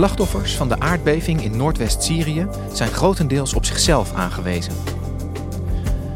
Slachtoffers 0.00 0.56
van 0.56 0.68
de 0.68 0.80
aardbeving 0.80 1.42
in 1.42 1.56
Noordwest-Syrië 1.56 2.46
zijn 2.72 2.90
grotendeels 2.90 3.54
op 3.54 3.64
zichzelf 3.64 4.14
aangewezen. 4.14 4.72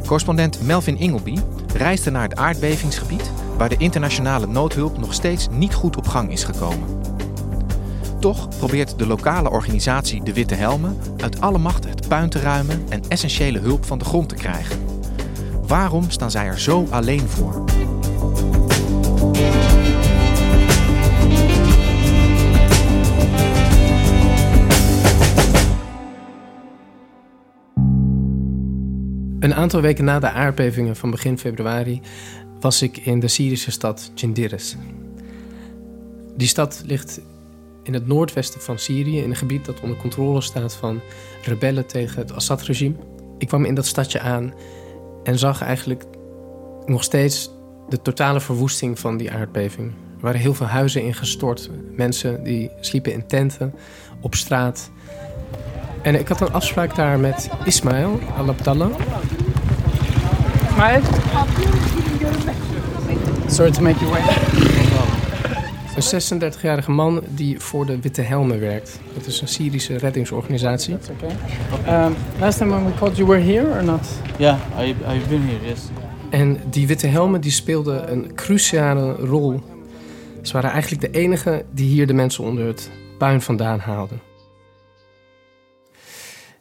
Correspondent 0.07 0.63
Melvin 0.63 0.99
Ingleby 0.99 1.39
reisde 1.75 2.11
naar 2.11 2.23
het 2.23 2.37
aardbevingsgebied 2.37 3.31
waar 3.57 3.69
de 3.69 3.77
internationale 3.77 4.47
noodhulp 4.47 4.99
nog 4.99 5.15
steeds 5.15 5.49
niet 5.51 5.75
goed 5.75 5.97
op 5.97 6.09
gang 6.09 6.33
is 6.33 6.45
gekomen. 6.45 7.01
Toch 8.21 8.49
probeert 8.49 8.99
de 8.99 9.07
lokale 9.07 9.51
organisatie 9.51 10.23
De 10.23 10.33
Witte 10.33 10.55
Helmen 10.55 10.99
uit 11.17 11.41
alle 11.41 11.59
macht 11.59 11.85
het 11.85 12.09
puin 12.09 12.29
te 12.29 12.41
ruimen 12.41 12.85
en 12.89 13.03
essentiële 13.09 13.59
hulp 13.59 13.85
van 13.85 13.99
de 13.99 14.05
grond 14.05 14.29
te 14.29 14.35
krijgen. 14.35 14.79
Waarom 15.67 16.11
staan 16.11 16.31
zij 16.31 16.47
er 16.47 16.61
zo 16.61 16.87
alleen 16.91 17.29
voor? 17.29 17.65
Een 29.45 29.55
aantal 29.55 29.81
weken 29.81 30.05
na 30.05 30.19
de 30.19 30.31
aardbevingen 30.31 30.97
van 30.97 31.11
begin 31.11 31.39
februari 31.39 32.00
was 32.61 32.83
ik 32.83 32.97
in 32.97 33.20
de 33.20 33.28
Syrische 33.28 33.70
stad 33.70 34.11
Jindiris. 34.14 34.77
Die 36.37 36.48
stad 36.48 36.83
ligt 36.87 37.20
in 37.83 37.95
het 37.95 38.06
noordwesten 38.06 38.61
van 38.61 38.78
Syrië, 38.78 39.19
in 39.19 39.31
een 39.31 39.37
gebied 39.37 39.65
dat 39.65 39.81
onder 39.81 39.97
controle 39.97 40.41
staat 40.41 40.75
van 40.75 41.00
rebellen 41.42 41.87
tegen 41.87 42.19
het 42.19 42.33
Assad-regime. 42.33 42.95
Ik 43.39 43.48
kwam 43.48 43.65
in 43.65 43.75
dat 43.75 43.87
stadje 43.87 44.20
aan 44.20 44.55
en 45.25 45.39
zag 45.39 45.62
eigenlijk 45.62 46.05
nog 46.87 47.03
steeds 47.03 47.50
de 47.89 48.03
totale 48.03 48.41
verwoesting 48.41 48.98
van 48.98 49.17
die 49.17 49.31
aardbeving. 49.31 49.89
Er 50.17 50.20
waren 50.20 50.41
heel 50.41 50.55
veel 50.55 50.67
huizen 50.67 51.03
ingestort, 51.03 51.70
mensen 51.97 52.45
die 52.45 52.70
sliepen 52.81 53.12
in 53.12 53.27
tenten, 53.27 53.75
op 54.20 54.34
straat. 54.34 54.91
En 56.04 56.19
ik 56.19 56.28
had 56.28 56.41
een 56.41 56.53
afspraak 56.53 56.97
daar 56.97 57.19
met 57.19 57.50
Ismail 57.65 58.20
al-Abdallah. 58.37 58.91
Maar 60.76 61.00
Sorry 63.47 63.70
to 63.70 63.82
make 63.82 63.98
you 63.98 64.10
wait. 64.10 64.25
Een 65.97 66.43
36-jarige 66.43 66.91
man 66.91 67.22
die 67.28 67.60
voor 67.60 67.87
de 67.87 68.00
Witte 68.00 68.20
Helmen 68.20 68.60
werkt. 68.60 69.00
Dat 69.14 69.26
is 69.26 69.41
een 69.41 69.48
Syrische 69.48 69.97
reddingsorganisatie. 69.97 70.97
Okay. 71.10 72.06
Um, 72.06 72.14
last 72.41 72.59
time 72.59 72.70
when 72.70 72.84
we 72.84 72.93
called 72.98 73.16
you 73.16 73.28
were 73.28 73.41
here 73.43 73.70
or 73.76 73.84
not? 73.84 74.09
Yeah, 74.38 74.59
I, 74.78 74.88
I've 74.88 75.28
been 75.28 75.43
here, 75.43 75.69
yes. 75.69 75.81
En 76.31 76.60
die 76.70 76.87
Witte 76.87 77.06
Helmen 77.06 77.41
die 77.41 77.50
speelden 77.50 78.12
een 78.12 78.34
cruciale 78.34 79.12
rol. 79.12 79.62
Ze 80.43 80.53
waren 80.53 80.70
eigenlijk 80.70 81.03
de 81.03 81.19
enige 81.19 81.64
die 81.70 81.88
hier 81.88 82.06
de 82.06 82.14
mensen 82.14 82.44
onder 82.44 82.66
het 82.66 82.91
puin 83.19 83.41
vandaan 83.41 83.78
haalden. 83.78 84.34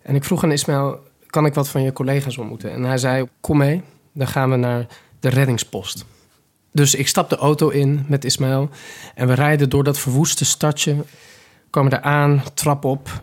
En 0.03 0.15
ik 0.15 0.23
vroeg 0.23 0.43
aan 0.43 0.51
Ismail, 0.51 0.99
kan 1.27 1.45
ik 1.45 1.53
wat 1.53 1.69
van 1.69 1.81
je 1.81 1.93
collega's 1.93 2.37
ontmoeten? 2.37 2.71
En 2.71 2.83
hij 2.83 2.97
zei, 2.97 3.27
kom 3.41 3.57
mee, 3.57 3.81
dan 4.13 4.27
gaan 4.27 4.49
we 4.49 4.55
naar 4.55 4.85
de 5.19 5.29
reddingspost. 5.29 6.05
Dus 6.71 6.95
ik 6.95 7.07
stap 7.07 7.29
de 7.29 7.35
auto 7.35 7.69
in 7.69 8.05
met 8.07 8.25
Ismail 8.25 8.69
en 9.15 9.27
we 9.27 9.33
rijden 9.33 9.69
door 9.69 9.83
dat 9.83 9.99
verwoeste 9.99 10.45
stadje. 10.45 10.95
Komen 11.69 11.91
daar 11.91 12.01
aan, 12.01 12.43
trap 12.53 12.85
op. 12.85 13.21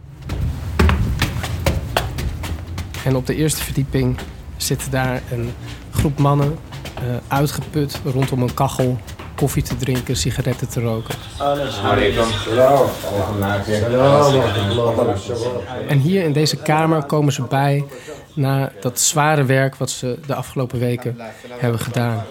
En 3.04 3.16
op 3.16 3.26
de 3.26 3.34
eerste 3.34 3.62
verdieping 3.62 4.16
zit 4.56 4.90
daar 4.90 5.22
een 5.30 5.50
groep 5.90 6.18
mannen, 6.18 6.58
eh, 6.94 7.02
uitgeput, 7.28 8.00
rondom 8.04 8.42
een 8.42 8.54
kachel, 8.54 8.98
koffie 9.40 9.62
te 9.62 9.76
drinken, 9.76 10.16
sigaretten 10.16 10.68
te 10.68 10.80
roken. 10.80 11.14
En 15.88 15.98
hier 15.98 16.24
in 16.24 16.32
deze 16.32 16.56
kamer 16.56 17.02
komen 17.02 17.32
ze 17.32 17.42
bij 17.42 17.84
na 18.34 18.72
dat 18.80 19.00
zware 19.00 19.44
werk 19.44 19.74
wat 19.74 19.90
ze 19.90 20.18
de 20.26 20.34
afgelopen 20.34 20.78
weken 20.78 21.16
hebben 21.48 21.80
gedaan. 21.80 22.24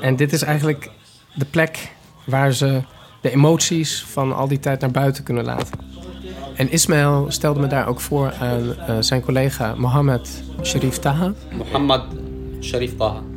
En 0.00 0.16
dit 0.16 0.32
is 0.32 0.42
eigenlijk 0.42 0.90
de 1.34 1.44
plek 1.44 1.92
waar 2.24 2.52
ze 2.52 2.82
de 3.20 3.30
emoties 3.30 4.04
van 4.04 4.36
al 4.36 4.48
die 4.48 4.60
tijd 4.60 4.80
naar 4.80 4.90
buiten 4.90 5.24
kunnen 5.24 5.44
laten. 5.44 5.78
En 6.54 6.70
Ismail 6.70 7.26
stelde 7.28 7.60
me 7.60 7.66
daar 7.66 7.86
ook 7.86 8.00
voor 8.00 8.32
aan 8.40 8.78
eh, 8.78 8.96
zijn 9.00 9.20
collega 9.20 9.74
Mohammed 9.74 10.42
Sharif 10.62 10.98
Taha. 10.98 11.32
Mohammed 11.52 12.02
Sharif 12.60 12.96
Taha 12.96 13.29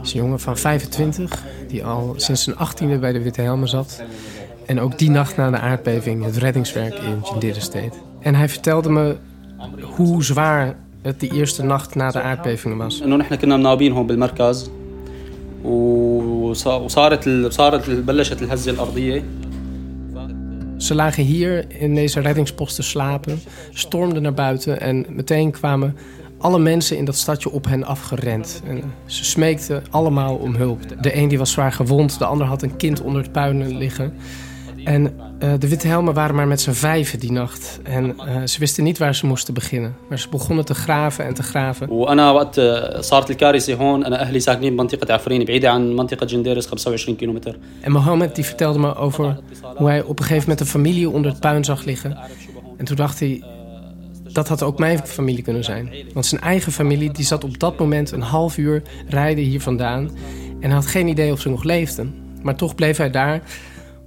Dat 0.00 0.06
is 0.06 0.12
een 0.14 0.20
jongen 0.20 0.40
van 0.40 0.56
25 0.56 1.42
die 1.68 1.84
al 1.84 2.14
sinds 2.16 2.42
zijn 2.44 2.56
18e 2.56 3.00
bij 3.00 3.12
de 3.12 3.22
Witte 3.22 3.40
Helmen 3.40 3.68
zat. 3.68 4.02
En 4.66 4.80
ook 4.80 4.98
die 4.98 5.10
nacht 5.10 5.36
na 5.36 5.50
de 5.50 5.58
aardbeving 5.58 6.24
het 6.24 6.36
reddingswerk 6.36 6.94
in 6.94 7.22
Jindiris 7.30 7.70
deed. 7.70 7.94
En 8.20 8.34
hij 8.34 8.48
vertelde 8.48 8.90
me 8.90 9.16
hoe 9.82 10.24
zwaar 10.24 10.76
het 11.02 11.20
die 11.20 11.32
eerste 11.32 11.62
nacht 11.62 11.94
na 11.94 12.10
de 12.10 12.20
aardbevingen 12.20 12.76
was. 12.76 13.02
انه 13.02 13.16
نحن 13.16 13.34
كنا 13.34 13.56
مناوبين 13.56 13.92
هون 13.92 14.06
بالمركز 14.06 14.70
وص- 15.64 16.66
وصارت 16.66 17.26
ال- 17.26 17.52
صارت 17.52 17.88
ال- 17.88 18.02
بلشت 18.02 18.42
الهزه 18.42 18.70
الارضيه 18.70 19.22
Ze 20.78 20.94
lagen 20.94 21.24
hier 21.24 21.64
in 21.68 21.94
deze 21.94 22.20
reddingspost 22.20 22.74
te 22.76 22.82
slapen, 22.82 23.40
stormden 23.72 24.22
naar 24.22 24.34
buiten 24.34 24.80
en 24.80 25.06
meteen 25.08 25.50
kwamen 25.50 25.96
alle 26.40 26.58
mensen 26.58 26.96
in 26.96 27.04
dat 27.04 27.16
stadje 27.16 27.50
op 27.50 27.66
hen 27.66 27.84
afgerend. 27.84 28.62
En 28.66 28.82
ze 29.06 29.24
smeekten 29.24 29.82
allemaal 29.90 30.34
om 30.34 30.54
hulp. 30.54 30.80
De 31.02 31.16
een 31.16 31.28
die 31.28 31.38
was 31.38 31.52
zwaar 31.52 31.72
gewond, 31.72 32.18
de 32.18 32.24
ander 32.24 32.46
had 32.46 32.62
een 32.62 32.76
kind 32.76 33.02
onder 33.02 33.22
het 33.22 33.32
puin 33.32 33.76
liggen. 33.76 34.12
En 34.84 35.14
eh, 35.38 35.52
de 35.58 35.68
Witte 35.68 35.86
Helmen 35.86 36.14
waren 36.14 36.34
maar 36.34 36.46
met 36.46 36.60
z'n 36.60 36.70
vijven 36.70 37.18
die 37.18 37.32
nacht. 37.32 37.80
En 37.82 38.18
eh, 38.18 38.44
ze 38.44 38.58
wisten 38.58 38.84
niet 38.84 38.98
waar 38.98 39.14
ze 39.14 39.26
moesten 39.26 39.54
beginnen. 39.54 39.96
Maar 40.08 40.18
ze 40.18 40.28
begonnen 40.28 40.64
te 40.64 40.74
graven 40.74 41.24
en 41.24 41.34
te 41.34 41.42
graven. 41.42 41.88
وانا 41.90 42.30
وقت 42.30 42.60
صارت 43.00 43.30
الكارثه 43.30 43.74
هون 43.74 44.04
انا 44.04 44.22
اهلي 44.22 44.40
ساكنين 44.40 44.76
بمنطقه 44.76 45.14
عفرين 45.14 45.44
بعيده 45.44 45.70
عن 45.70 45.96
منطقه 45.96 46.26
جنديرس 46.26 46.66
25 46.66 47.16
كيلومتر 47.16 47.56
En 47.80 47.92
Mohammed 47.92 48.34
die 48.34 48.44
vertelde 48.44 48.78
me 48.78 48.94
over 48.94 49.38
hoe 49.76 49.88
hij 49.88 50.02
op 50.02 50.18
een 50.18 50.24
gegeven 50.24 50.42
moment 50.42 50.60
een 50.60 50.66
familie 50.66 51.10
onder 51.10 51.30
het 51.30 51.40
puin 51.40 51.64
zag 51.64 51.84
liggen. 51.84 52.18
En 52.76 52.84
toen 52.84 52.96
dacht 52.96 53.20
hij, 53.20 53.42
dat 54.33 54.47
had 54.47 54.63
ook 54.63 54.79
mijn 54.79 54.99
familie 54.99 55.43
kunnen 55.43 55.63
zijn. 55.63 55.93
Want 56.13 56.25
zijn 56.25 56.41
eigen 56.41 56.71
familie 56.71 57.11
die 57.11 57.25
zat 57.25 57.43
op 57.43 57.59
dat 57.59 57.79
moment 57.79 58.11
een 58.11 58.21
half 58.21 58.57
uur 58.57 58.81
rijden 59.07 59.43
hier 59.43 59.61
vandaan. 59.61 60.11
En 60.59 60.71
had 60.71 60.85
geen 60.85 61.07
idee 61.07 61.31
of 61.31 61.39
ze 61.39 61.49
nog 61.49 61.63
leefden. 61.63 62.15
Maar 62.41 62.55
toch 62.55 62.75
bleef 62.75 62.97
hij 62.97 63.09
daar 63.09 63.41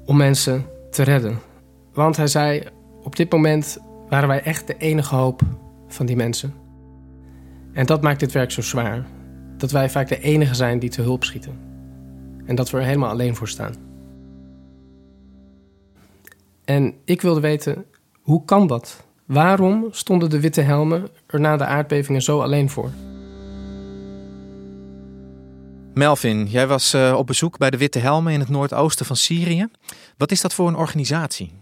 om 0.05 0.17
mensen 0.17 0.67
te 0.91 1.03
redden. 1.03 1.38
Want 1.93 2.17
hij 2.17 2.26
zei, 2.26 2.62
op 3.03 3.17
dit 3.17 3.32
moment 3.32 3.79
waren 4.09 4.29
wij 4.29 4.43
echt 4.43 4.67
de 4.67 4.76
enige 4.76 5.15
hoop 5.15 5.43
van 5.88 6.06
die 6.06 6.17
mensen. 6.17 6.55
En 7.73 7.87
dat 7.87 8.03
maakt 8.03 8.21
dit 8.21 8.32
werk 8.32 8.50
zo 8.50 8.62
zwaar. 8.62 9.06
Dat 9.56 9.71
wij 9.71 9.91
vaak 9.91 10.09
de 10.09 10.21
enige 10.21 10.55
zijn 10.55 10.79
die 10.79 10.91
te 10.91 11.03
hulp 11.03 11.25
schieten. 11.25 11.59
En 12.47 12.55
dat 12.55 12.71
we 12.71 12.79
er 12.79 12.85
helemaal 12.85 13.11
alleen 13.11 13.37
voor 13.37 13.49
staan. 13.49 13.75
En 16.65 16.94
ik 17.05 17.21
wilde 17.23 17.41
weten, 17.41 17.85
hoe 18.21 18.44
kan 18.44 18.67
dat? 18.67 19.04
Waarom 19.26 19.88
stonden 19.91 20.31
de 20.31 20.41
witte 20.41 20.61
helmen 20.61 21.09
er 21.26 21.41
na 21.41 21.56
de 21.56 21.65
aardbevingen 21.65 22.23
zo 22.23 22.41
alleen 22.41 22.71
voor? 22.71 22.91
Melvin, 25.94 26.47
jij 26.47 26.67
was 26.67 26.94
eh, 26.94 27.15
op 27.17 27.26
bezoek 27.26 27.59
bij 27.59 27.71
de 27.71 27.76
Witte 27.76 27.99
Helmen 27.99 28.32
in 28.32 28.41
het 28.41 28.49
noordoosten 28.49 29.06
van 29.06 29.17
Syrië. 29.17 29.69
Wat 30.17 30.31
is 30.31 30.41
dat 30.41 30.55
voor 30.55 30.69
een 30.69 30.76
organisatie? 30.76 31.53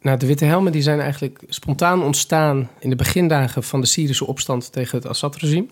Nou, 0.00 0.18
de 0.18 0.26
Witte 0.26 0.44
Helmen 0.44 0.72
die 0.72 0.82
zijn 0.82 1.00
eigenlijk 1.00 1.42
spontaan 1.48 2.02
ontstaan 2.02 2.70
in 2.78 2.90
de 2.90 2.96
begindagen 2.96 3.62
van 3.62 3.80
de 3.80 3.86
Syrische 3.86 4.26
opstand 4.26 4.72
tegen 4.72 4.98
het 4.98 5.06
Assad-regime. 5.06 5.66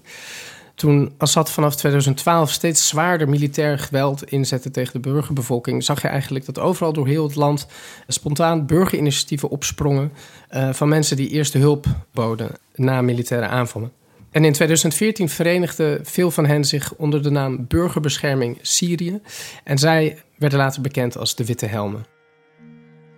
Toen 0.81 1.13
Assad 1.19 1.51
vanaf 1.51 1.77
2012 1.77 2.51
steeds 2.51 2.89
zwaarder 2.89 3.29
militair 3.29 3.79
geweld 3.79 4.25
inzette 4.25 4.71
tegen 4.71 4.93
de 4.93 5.11
burgerbevolking, 5.11 5.85
zag 5.85 6.03
je 6.03 6.09
eigenlijk 6.09 6.45
dat 6.45 6.59
overal 6.59 6.93
door 6.93 7.07
heel 7.07 7.25
het 7.25 7.35
land 7.35 7.67
spontaan 8.07 8.67
burgerinitiatieven 8.67 9.49
opsprongen 9.49 10.13
uh, 10.51 10.73
van 10.73 10.89
mensen 10.89 11.17
die 11.17 11.29
eerste 11.29 11.59
hulp 11.59 11.87
boden 12.13 12.51
na 12.75 13.03
militaire 13.03 13.47
aanvallen. 13.47 13.93
En 14.31 14.45
in 14.45 14.53
2014 14.53 15.29
verenigden 15.29 16.07
veel 16.07 16.31
van 16.31 16.47
hen 16.47 16.65
zich 16.65 16.95
onder 16.95 17.23
de 17.23 17.31
naam 17.31 17.67
Burgerbescherming 17.69 18.59
Syrië. 18.61 19.21
En 19.65 19.79
zij 19.79 20.23
werden 20.39 20.59
later 20.59 20.83
bekend 20.83 21.19
als 21.19 21.35
de 21.35 21.45
Witte 21.45 21.67
Helmen. 21.67 22.05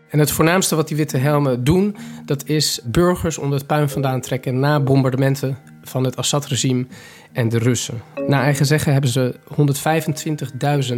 En 0.09 0.19
het 0.19 0.31
voornaamste 0.31 0.77
wat 0.77 0.89
die 0.89 0.97
witte 0.97 1.17
helmen 1.17 1.65
doen, 1.65 1.97
dat 2.27 2.47
is 2.47 2.81
burgers 2.85 3.39
onder 3.39 3.59
het 3.59 3.67
puin 3.67 3.89
vandaan 3.89 4.21
trekken 4.21 4.61
na 4.61 4.81
bombardementen 4.81 5.59
van 5.83 6.05
het 6.05 6.17
Assad-regime 6.17 6.87
en 7.33 7.49
de 7.49 7.59
Russen. 7.59 8.03
Na 8.27 8.43
eigen 8.43 8.67
zeggen 8.67 8.93
hebben 8.93 9.11
ze 9.11 9.35
125.000 10.93 10.97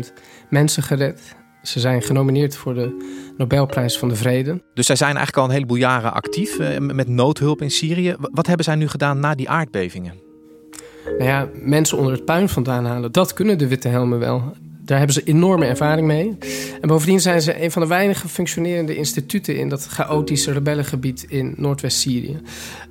mensen 0.49 0.83
gered. 0.83 1.35
Ze 1.63 1.81
zijn 1.81 2.03
genomineerd 2.03 2.57
voor 2.57 2.75
de 2.75 3.13
Nobelprijs 3.37 3.99
van 3.99 4.09
de 4.09 4.17
Vrede. 4.17 4.63
Dus 4.75 4.87
zij 4.87 4.97
zijn 4.97 5.17
eigenlijk 5.17 5.39
al 5.39 5.45
een 5.45 5.55
heleboel 5.55 5.77
jaren 5.77 6.13
actief 6.13 6.59
eh, 6.59 6.79
met 6.79 7.09
noodhulp 7.09 7.63
in 7.63 7.71
Syrië. 7.71 8.15
Wat 8.19 8.47
hebben 8.47 8.65
zij 8.65 8.75
nu 8.75 8.89
gedaan 8.89 9.21
na 9.21 9.35
die 9.35 9.49
aardbevingen? 9.49 10.15
Nou 11.05 11.25
ja, 11.25 11.49
mensen 11.55 11.99
onder 11.99 12.13
het 12.13 12.25
puin 12.25 12.49
vandaan 12.49 12.85
halen, 12.85 13.13
dat 13.13 13.33
kunnen 13.33 13.59
de 13.59 13.69
witte 13.69 13.89
helmen 13.89 14.19
wel. 14.19 14.53
Daar 14.85 14.99
hebben 14.99 15.15
ze 15.15 15.23
enorme 15.25 15.67
ervaring 15.67 16.07
mee. 16.07 16.39
En 16.81 16.89
bovendien 16.89 17.21
zijn 17.21 17.43
ze 17.43 17.63
een 17.63 17.71
van 17.71 17.83
de 17.83 17.89
weinige 17.89 18.29
functionerende 18.29 18.97
instituten 18.97 19.57
in 19.57 19.69
dat 19.69 19.87
chaotische 19.87 20.53
rebellengebied 20.53 21.25
in 21.29 21.55
Noordwest-Syrië. 21.57 22.41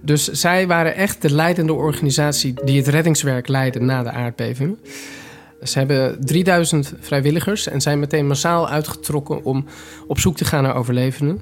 Dus 0.02 0.28
zij 0.28 0.68
waren 0.68 0.96
echt 0.96 1.22
de 1.22 1.34
leidende 1.34 1.74
organisatie 1.74 2.54
die 2.66 2.78
het 2.78 2.88
reddingswerk 2.88 3.48
leidde 3.48 3.80
na 3.80 4.04
de 4.04 4.12
aardbevingen. 4.12 4.80
Ze 5.64 5.78
hebben 5.78 6.26
3000 6.26 6.94
vrijwilligers 7.00 7.68
en 7.68 7.82
zijn 7.82 8.00
meteen 8.00 8.28
massaal 8.28 8.70
uitgetrokken 8.70 9.44
om 9.44 9.66
op 10.08 10.20
zoek 10.20 10.38
te 10.38 10.46
gaan 10.46 10.64
naar 10.64 10.76
overlevenden. 10.76 11.42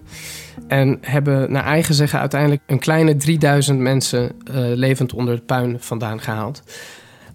En 0.68 0.98
hebben 1.02 1.52
naar 1.52 1.66
eigen 1.66 1.96
zeggen 1.96 2.20
uiteindelijk 2.20 2.62
een 2.66 2.80
kleine 2.80 3.16
3000 3.16 3.80
mensen 3.80 4.24
uh, 4.24 4.56
levend 4.56 5.14
onder 5.14 5.34
het 5.34 5.46
puin 5.46 5.78
vandaan 5.80 6.22
gehaald. 6.22 6.64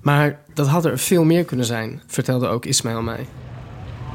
Maar 0.06 0.38
dat 0.54 0.66
had 0.66 0.84
er 0.84 0.98
veel 0.98 1.24
meer 1.24 1.44
kunnen 1.44 1.66
zijn, 1.66 2.00
vertelde 2.06 2.46
ook 2.46 2.64
Ismail 2.64 3.02
mij. 3.02 3.26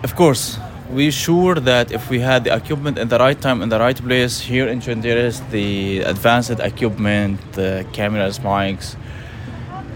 Of 0.03 0.13
course, 0.13 0.57
we 0.93 1.11
sure 1.11 1.61
that 1.61 1.91
if 1.91 2.07
we 2.07 2.23
had 2.23 2.43
the 2.43 2.49
equipment 2.49 2.97
in 2.97 3.07
the 3.07 3.17
right 3.17 3.41
time 3.41 3.63
in 3.63 3.69
the 3.69 3.77
right 3.77 4.03
place 4.03 4.53
here 4.53 4.71
in 4.71 4.81
Chandiris, 4.81 5.39
the 5.49 6.03
advanced 6.05 6.59
equipment, 6.59 7.39
the 7.49 7.85
cameras, 7.91 8.39
mics, 8.39 8.95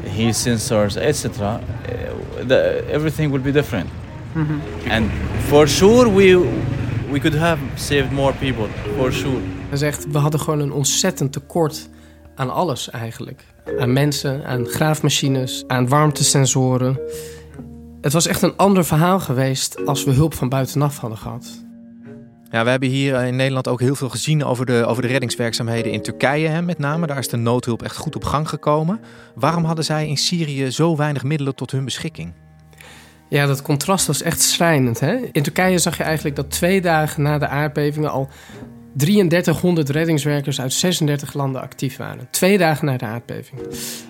heat 0.03 0.35
sensors, 0.35 0.97
etc., 0.97 1.59
uh, 2.49 2.93
everything 2.93 3.31
will 3.31 3.41
be 3.41 3.51
different. 3.51 3.89
Mm 4.33 4.47
-hmm. 4.47 4.91
And 4.91 5.11
for 5.47 5.67
sure 5.67 6.13
we 6.13 6.49
we 7.11 7.19
could 7.19 7.37
have 7.37 7.61
saved 7.75 8.11
more 8.11 8.33
people, 8.33 8.67
for 8.97 9.13
sure. 9.13 9.39
Hij 9.69 9.77
zegt, 9.77 10.11
we 10.11 10.17
hadden 10.17 10.39
gewoon 10.39 10.59
een 10.59 10.71
ontzettend 10.71 11.31
tekort 11.31 11.89
aan 12.35 12.53
alles 12.53 12.89
eigenlijk. 12.89 13.45
Aan 13.79 13.93
mensen, 13.93 14.45
aan 14.45 14.65
graafmachines, 14.65 15.63
aan 15.67 15.87
warmtesensoren. 15.87 16.99
Het 18.01 18.13
was 18.13 18.27
echt 18.27 18.41
een 18.41 18.55
ander 18.55 18.85
verhaal 18.85 19.19
geweest 19.19 19.85
als 19.85 20.03
we 20.03 20.11
hulp 20.11 20.33
van 20.33 20.49
buitenaf 20.49 20.97
hadden 20.97 21.17
gehad. 21.17 21.63
Ja, 22.51 22.63
we 22.63 22.69
hebben 22.69 22.89
hier 22.89 23.23
in 23.23 23.35
Nederland 23.35 23.67
ook 23.67 23.79
heel 23.79 23.95
veel 23.95 24.09
gezien 24.09 24.43
over 24.43 24.65
de, 24.65 24.85
over 24.85 25.01
de 25.01 25.07
reddingswerkzaamheden 25.07 25.91
in 25.91 26.01
Turkije, 26.01 26.47
hè, 26.47 26.61
met 26.61 26.77
name. 26.77 27.07
Daar 27.07 27.17
is 27.17 27.27
de 27.27 27.37
noodhulp 27.37 27.83
echt 27.83 27.97
goed 27.97 28.15
op 28.15 28.23
gang 28.23 28.49
gekomen. 28.49 28.99
Waarom 29.35 29.63
hadden 29.63 29.85
zij 29.85 30.07
in 30.07 30.17
Syrië 30.17 30.71
zo 30.71 30.95
weinig 30.95 31.23
middelen 31.23 31.55
tot 31.55 31.71
hun 31.71 31.85
beschikking? 31.85 32.33
Ja, 33.29 33.45
dat 33.45 33.61
contrast 33.61 34.07
was 34.07 34.21
echt 34.21 34.41
schrijnend. 34.41 34.99
Hè? 34.99 35.15
In 35.31 35.43
Turkije 35.43 35.77
zag 35.77 35.97
je 35.97 36.03
eigenlijk 36.03 36.35
dat 36.35 36.51
twee 36.51 36.81
dagen 36.81 37.23
na 37.23 37.37
de 37.37 37.47
aardbevingen 37.47 38.11
al 38.11 38.29
3300 38.95 39.89
reddingswerkers 39.89 40.61
uit 40.61 40.73
36 40.73 41.33
landen 41.33 41.61
actief 41.61 41.97
waren. 41.97 42.27
Twee 42.31 42.57
dagen 42.57 42.85
na 42.85 42.97
de 42.97 43.05
aardbeving. 43.05 43.61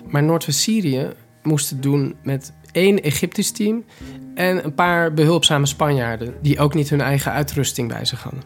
Maar 0.08 0.22
Noordwest-Syrië 0.22 1.08
moest 1.42 1.70
het 1.70 1.82
doen 1.82 2.16
met 2.22 2.52
één 2.72 3.02
Egyptisch 3.02 3.50
team 3.50 3.84
en 4.34 4.64
een 4.64 4.74
paar 4.74 5.14
behulpzame 5.14 5.66
Spanjaarden 5.66 6.34
die 6.42 6.58
ook 6.58 6.74
niet 6.74 6.90
hun 6.90 7.00
eigen 7.00 7.32
uitrusting 7.32 7.88
bij 7.88 8.04
zich 8.04 8.22
hadden. 8.22 8.42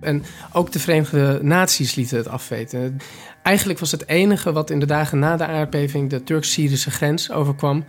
En 0.00 0.22
ook 0.52 0.72
de 0.72 0.78
Verenigde 0.78 1.38
Naties 1.42 1.94
lieten 1.94 2.16
het 2.16 2.28
afweten. 2.28 2.96
Eigenlijk 3.42 3.78
was 3.78 3.90
het 3.90 4.08
enige 4.08 4.52
wat 4.52 4.70
in 4.70 4.80
de 4.80 4.86
dagen 4.86 5.18
na 5.18 5.36
de 5.36 5.46
aardbeving 5.46 6.10
de 6.10 6.22
Turk-Syrische 6.22 6.90
grens 6.90 7.30
overkwam, 7.30 7.84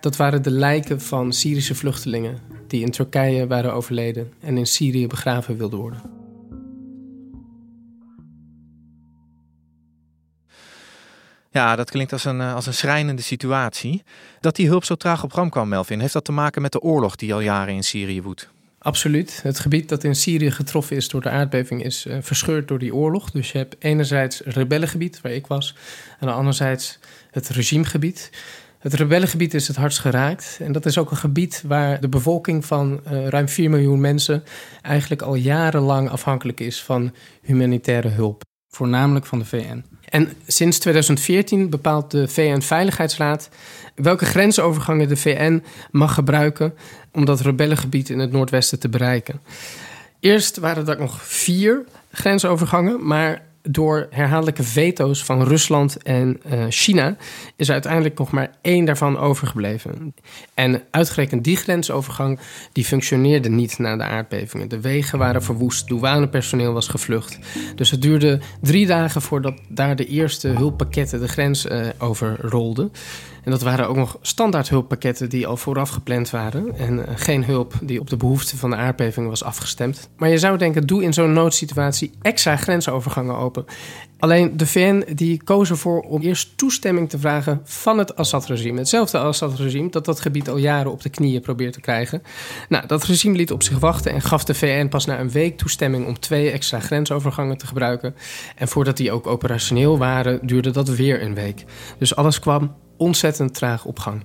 dat 0.00 0.16
waren 0.16 0.42
de 0.42 0.50
lijken 0.50 1.00
van 1.00 1.32
Syrische 1.32 1.74
vluchtelingen 1.74 2.38
die 2.66 2.82
in 2.82 2.90
Turkije 2.90 3.46
waren 3.46 3.74
overleden 3.74 4.32
en 4.40 4.56
in 4.56 4.66
Syrië 4.66 5.06
begraven 5.06 5.56
wilden 5.56 5.78
worden. 5.78 6.21
Ja, 11.52 11.76
dat 11.76 11.90
klinkt 11.90 12.12
als 12.12 12.24
een, 12.24 12.40
eh, 12.40 12.54
als 12.54 12.66
een 12.66 12.74
schrijnende 12.74 13.22
situatie. 13.22 14.02
Dat 14.40 14.56
die 14.56 14.68
hulp 14.68 14.84
zo 14.84 14.94
traag 14.94 15.22
op 15.22 15.32
gang 15.32 15.50
kwam, 15.50 15.68
Melvin, 15.68 16.00
heeft 16.00 16.12
dat 16.12 16.24
te 16.24 16.32
maken 16.32 16.62
met 16.62 16.72
de 16.72 16.80
oorlog 16.80 17.16
die 17.16 17.34
al 17.34 17.40
jaren 17.40 17.74
in 17.74 17.84
Syrië 17.84 18.22
woedt? 18.22 18.48
Absoluut. 18.78 19.40
Het 19.42 19.58
gebied 19.58 19.88
dat 19.88 20.04
in 20.04 20.14
Syrië 20.14 20.50
getroffen 20.50 20.96
is 20.96 21.08
door 21.08 21.20
de 21.20 21.30
aardbeving 21.30 21.84
is 21.84 22.06
uh, 22.06 22.16
verscheurd 22.20 22.68
door 22.68 22.78
die 22.78 22.94
oorlog. 22.94 23.30
Dus 23.30 23.52
je 23.52 23.58
hebt 23.58 23.76
enerzijds 23.78 24.38
het 24.44 24.54
rebellengebied, 24.54 25.20
waar 25.20 25.32
ik 25.32 25.46
was, 25.46 25.74
en 26.20 26.28
anderzijds 26.28 26.98
het 27.30 27.48
regimegebied. 27.48 28.30
Het 28.78 28.94
rebellengebied 28.94 29.54
is 29.54 29.68
het 29.68 29.76
hardst 29.76 29.98
geraakt. 29.98 30.58
En 30.62 30.72
dat 30.72 30.86
is 30.86 30.98
ook 30.98 31.10
een 31.10 31.16
gebied 31.16 31.62
waar 31.66 32.00
de 32.00 32.08
bevolking 32.08 32.64
van 32.64 33.00
uh, 33.06 33.26
ruim 33.28 33.48
4 33.48 33.70
miljoen 33.70 34.00
mensen 34.00 34.44
eigenlijk 34.82 35.22
al 35.22 35.34
jarenlang 35.34 36.10
afhankelijk 36.10 36.60
is 36.60 36.82
van 36.82 37.14
humanitaire 37.42 38.08
hulp. 38.08 38.42
Voornamelijk 38.74 39.26
van 39.26 39.38
de 39.38 39.44
VN. 39.44 39.84
En 40.08 40.32
sinds 40.46 40.78
2014 40.78 41.70
bepaalt 41.70 42.10
de 42.10 42.28
VN-veiligheidsraad 42.28 43.48
welke 43.94 44.24
grensovergangen 44.24 45.08
de 45.08 45.16
VN 45.16 45.62
mag 45.90 46.14
gebruiken 46.14 46.74
om 47.12 47.24
dat 47.24 47.40
rebellengebied 47.40 48.08
in 48.08 48.18
het 48.18 48.32
noordwesten 48.32 48.78
te 48.78 48.88
bereiken. 48.88 49.40
Eerst 50.20 50.56
waren 50.56 50.88
er 50.88 50.98
nog 50.98 51.22
vier 51.22 51.84
grensovergangen, 52.12 53.06
maar 53.06 53.42
door 53.62 54.06
herhaaldelijke 54.10 54.62
veto's 54.62 55.24
van 55.24 55.42
Rusland 55.42 56.02
en 56.02 56.40
uh, 56.46 56.64
China 56.68 57.16
is 57.56 57.70
uiteindelijk 57.70 58.18
nog 58.18 58.30
maar 58.30 58.50
één 58.60 58.84
daarvan 58.84 59.18
overgebleven. 59.18 60.14
En 60.54 60.82
uitgerekend 60.90 61.44
die 61.44 61.56
grensovergang 61.56 62.38
die 62.72 62.84
functioneerde 62.84 63.48
niet 63.48 63.78
na 63.78 63.96
de 63.96 64.02
aardbevingen. 64.02 64.68
De 64.68 64.80
wegen 64.80 65.18
waren 65.18 65.42
verwoest, 65.42 65.88
douanepersoneel 65.88 66.72
was 66.72 66.88
gevlucht. 66.88 67.38
Dus 67.74 67.90
het 67.90 68.02
duurde 68.02 68.40
drie 68.60 68.86
dagen 68.86 69.22
voordat 69.22 69.60
daar 69.68 69.96
de 69.96 70.06
eerste 70.06 70.48
hulppakketten 70.48 71.20
de 71.20 71.28
grens 71.28 71.66
uh, 71.66 71.86
overrolden. 71.98 72.92
En 73.42 73.50
dat 73.50 73.62
waren 73.62 73.88
ook 73.88 73.96
nog 73.96 74.18
standaard 74.20 74.68
hulppakketten 74.68 75.28
die 75.28 75.46
al 75.46 75.56
vooraf 75.56 75.90
gepland 75.90 76.30
waren. 76.30 76.78
En 76.78 77.06
eh, 77.06 77.14
geen 77.16 77.44
hulp 77.44 77.74
die 77.82 78.00
op 78.00 78.10
de 78.10 78.16
behoeften 78.16 78.58
van 78.58 78.70
de 78.70 78.76
aardbeving 78.76 79.28
was 79.28 79.44
afgestemd. 79.44 80.08
Maar 80.16 80.28
je 80.28 80.38
zou 80.38 80.58
denken, 80.58 80.86
doe 80.86 81.02
in 81.02 81.12
zo'n 81.12 81.32
noodsituatie 81.32 82.10
extra 82.22 82.56
grensovergangen 82.56 83.36
open. 83.36 83.64
Alleen 84.18 84.56
de 84.56 84.66
VN 84.66 85.04
die 85.14 85.42
koos 85.42 85.70
ervoor 85.70 86.00
om 86.00 86.20
eerst 86.20 86.56
toestemming 86.56 87.10
te 87.10 87.18
vragen 87.18 87.60
van 87.64 87.98
het 87.98 88.16
Assad-regime. 88.16 88.78
Hetzelfde 88.78 89.18
Assad-regime 89.18 89.90
dat 89.90 90.04
dat 90.04 90.20
gebied 90.20 90.48
al 90.48 90.56
jaren 90.56 90.92
op 90.92 91.02
de 91.02 91.08
knieën 91.08 91.40
probeert 91.40 91.72
te 91.72 91.80
krijgen. 91.80 92.22
Nou, 92.68 92.86
dat 92.86 93.04
regime 93.04 93.36
liet 93.36 93.52
op 93.52 93.62
zich 93.62 93.78
wachten 93.78 94.12
en 94.12 94.20
gaf 94.20 94.44
de 94.44 94.54
VN 94.54 94.88
pas 94.88 95.06
na 95.06 95.20
een 95.20 95.30
week 95.30 95.58
toestemming 95.58 96.06
om 96.06 96.18
twee 96.18 96.50
extra 96.50 96.80
grensovergangen 96.80 97.58
te 97.58 97.66
gebruiken. 97.66 98.14
En 98.56 98.68
voordat 98.68 98.96
die 98.96 99.12
ook 99.12 99.26
operationeel 99.26 99.98
waren, 99.98 100.46
duurde 100.46 100.70
dat 100.70 100.88
weer 100.88 101.22
een 101.22 101.34
week. 101.34 101.64
Dus 101.98 102.16
alles 102.16 102.38
kwam 102.38 102.74
ontzettend 103.02 103.54
traag 103.54 103.84
op 103.84 103.98
gang. 103.98 104.24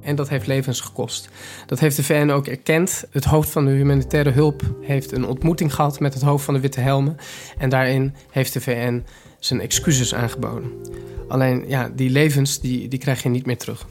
En 0.00 0.16
dat 0.16 0.28
heeft 0.28 0.46
levens 0.46 0.80
gekost. 0.80 1.28
Dat 1.66 1.80
heeft 1.80 1.96
de 1.96 2.04
VN 2.04 2.30
ook 2.30 2.46
erkend. 2.46 3.04
Het 3.10 3.24
hoofd 3.24 3.50
van 3.50 3.64
de 3.64 3.70
humanitaire 3.70 4.30
hulp 4.30 4.62
heeft 4.80 5.12
een 5.12 5.26
ontmoeting 5.26 5.74
gehad 5.74 6.00
met 6.00 6.14
het 6.14 6.22
hoofd 6.22 6.44
van 6.44 6.54
de 6.54 6.60
Witte 6.60 6.80
Helmen. 6.80 7.16
En 7.58 7.68
daarin 7.68 8.14
heeft 8.30 8.52
de 8.52 8.60
VN 8.60 9.04
zijn 9.38 9.60
excuses 9.60 10.14
aangeboden. 10.14 10.70
Alleen 11.28 11.64
ja, 11.68 11.88
die 11.94 12.10
levens 12.10 12.60
die, 12.60 12.88
die 12.88 12.98
krijg 12.98 13.22
je 13.22 13.28
niet 13.28 13.46
meer 13.46 13.58
terug. 13.58 13.86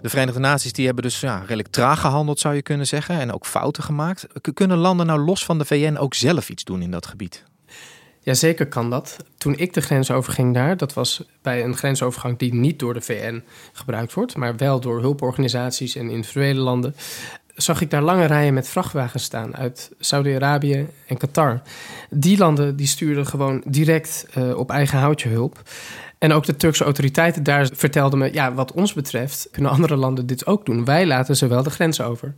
De 0.00 0.08
Verenigde 0.08 0.40
Naties 0.40 0.72
die 0.72 0.86
hebben 0.86 1.04
dus 1.04 1.20
ja, 1.20 1.38
redelijk 1.38 1.68
traag 1.68 2.00
gehandeld, 2.00 2.40
zou 2.40 2.54
je 2.54 2.62
kunnen 2.62 2.86
zeggen. 2.86 3.20
En 3.20 3.32
ook 3.32 3.46
fouten 3.46 3.82
gemaakt. 3.82 4.26
Kunnen 4.54 4.78
landen 4.78 5.06
nou 5.06 5.20
los 5.20 5.44
van 5.44 5.58
de 5.58 5.64
VN 5.64 5.96
ook 5.96 6.14
zelf 6.14 6.50
iets 6.50 6.64
doen 6.64 6.82
in 6.82 6.90
dat 6.90 7.06
gebied? 7.06 7.49
Jazeker 8.30 8.66
kan 8.66 8.90
dat. 8.90 9.16
Toen 9.38 9.56
ik 9.56 9.72
de 9.72 9.80
grens 9.80 10.10
overging 10.10 10.54
daar, 10.54 10.76
dat 10.76 10.94
was 10.94 11.24
bij 11.42 11.64
een 11.64 11.76
grensovergang 11.76 12.38
die 12.38 12.54
niet 12.54 12.78
door 12.78 12.94
de 12.94 13.00
VN 13.00 13.42
gebruikt 13.72 14.12
wordt, 14.12 14.36
maar 14.36 14.56
wel 14.56 14.80
door 14.80 15.00
hulporganisaties 15.00 15.96
en 15.96 16.10
individuele 16.10 16.60
landen, 16.60 16.94
zag 17.54 17.80
ik 17.80 17.90
daar 17.90 18.02
lange 18.02 18.24
rijen 18.24 18.54
met 18.54 18.68
vrachtwagens 18.68 19.22
staan 19.22 19.56
uit 19.56 19.90
Saudi-Arabië 19.98 20.86
en 21.06 21.16
Qatar. 21.16 21.62
Die 22.10 22.38
landen 22.38 22.76
die 22.76 22.86
stuurden 22.86 23.26
gewoon 23.26 23.62
direct 23.66 24.26
uh, 24.38 24.58
op 24.58 24.70
eigen 24.70 24.98
houtje 24.98 25.28
hulp. 25.28 25.62
En 26.18 26.32
ook 26.32 26.44
de 26.44 26.56
Turkse 26.56 26.84
autoriteiten 26.84 27.42
daar 27.42 27.68
vertelden 27.72 28.18
me: 28.18 28.32
ja, 28.32 28.54
wat 28.54 28.72
ons 28.72 28.92
betreft 28.92 29.48
kunnen 29.50 29.70
andere 29.70 29.96
landen 29.96 30.26
dit 30.26 30.46
ook 30.46 30.66
doen. 30.66 30.84
Wij 30.84 31.06
laten 31.06 31.36
ze 31.36 31.46
wel 31.46 31.62
de 31.62 31.70
grens 31.70 32.00
over. 32.00 32.34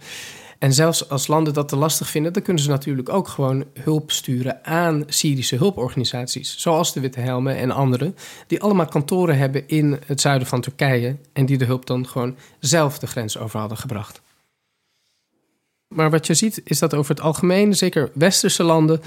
En 0.63 0.73
zelfs 0.73 1.09
als 1.09 1.27
landen 1.27 1.55
dat 1.55 1.69
te 1.69 1.77
lastig 1.77 2.09
vinden, 2.09 2.33
dan 2.33 2.43
kunnen 2.43 2.63
ze 2.63 2.69
natuurlijk 2.69 3.09
ook 3.09 3.29
gewoon 3.29 3.65
hulp 3.81 4.11
sturen 4.11 4.65
aan 4.65 5.05
Syrische 5.07 5.57
hulporganisaties. 5.57 6.59
Zoals 6.59 6.93
de 6.93 7.01
Witte 7.01 7.21
Helmen 7.21 7.57
en 7.57 7.71
anderen, 7.71 8.17
die 8.47 8.63
allemaal 8.63 8.87
kantoren 8.87 9.39
hebben 9.39 9.69
in 9.69 9.99
het 10.07 10.21
zuiden 10.21 10.49
van 10.49 10.61
Turkije. 10.61 11.17
En 11.33 11.47
die 11.47 11.59
de 11.59 11.65
hulp 11.65 11.87
dan 11.87 12.07
gewoon 12.07 12.37
zelf 12.59 12.99
de 12.99 13.07
grens 13.07 13.39
over 13.39 13.61
hadden 13.61 13.79
gebracht. 13.79 14.23
Maar 15.89 16.11
wat 16.11 16.27
je 16.27 16.35
ziet 16.35 16.61
is 16.65 16.79
dat 16.79 16.95
over 16.95 17.15
het 17.15 17.25
algemeen, 17.25 17.75
zeker 17.75 18.11
westerse 18.15 18.63
landen, 18.63 19.01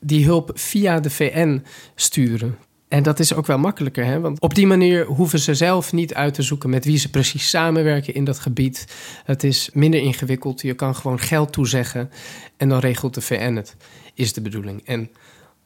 die 0.00 0.24
hulp 0.24 0.50
via 0.54 1.00
de 1.00 1.10
VN 1.10 1.64
sturen. 1.94 2.58
En 2.88 3.02
dat 3.02 3.18
is 3.18 3.34
ook 3.34 3.46
wel 3.46 3.58
makkelijker, 3.58 4.04
hè? 4.04 4.20
want 4.20 4.40
op 4.40 4.54
die 4.54 4.66
manier 4.66 5.04
hoeven 5.04 5.38
ze 5.38 5.54
zelf 5.54 5.92
niet 5.92 6.14
uit 6.14 6.34
te 6.34 6.42
zoeken 6.42 6.70
met 6.70 6.84
wie 6.84 6.98
ze 6.98 7.10
precies 7.10 7.50
samenwerken 7.50 8.14
in 8.14 8.24
dat 8.24 8.38
gebied. 8.38 8.86
Het 9.24 9.44
is 9.44 9.70
minder 9.72 10.00
ingewikkeld. 10.00 10.60
Je 10.60 10.74
kan 10.74 10.94
gewoon 10.94 11.20
geld 11.20 11.52
toezeggen 11.52 12.10
en 12.56 12.68
dan 12.68 12.78
regelt 12.78 13.14
de 13.14 13.20
VN 13.20 13.54
het, 13.54 13.76
is 14.14 14.32
de 14.32 14.40
bedoeling. 14.40 14.82
En 14.84 15.10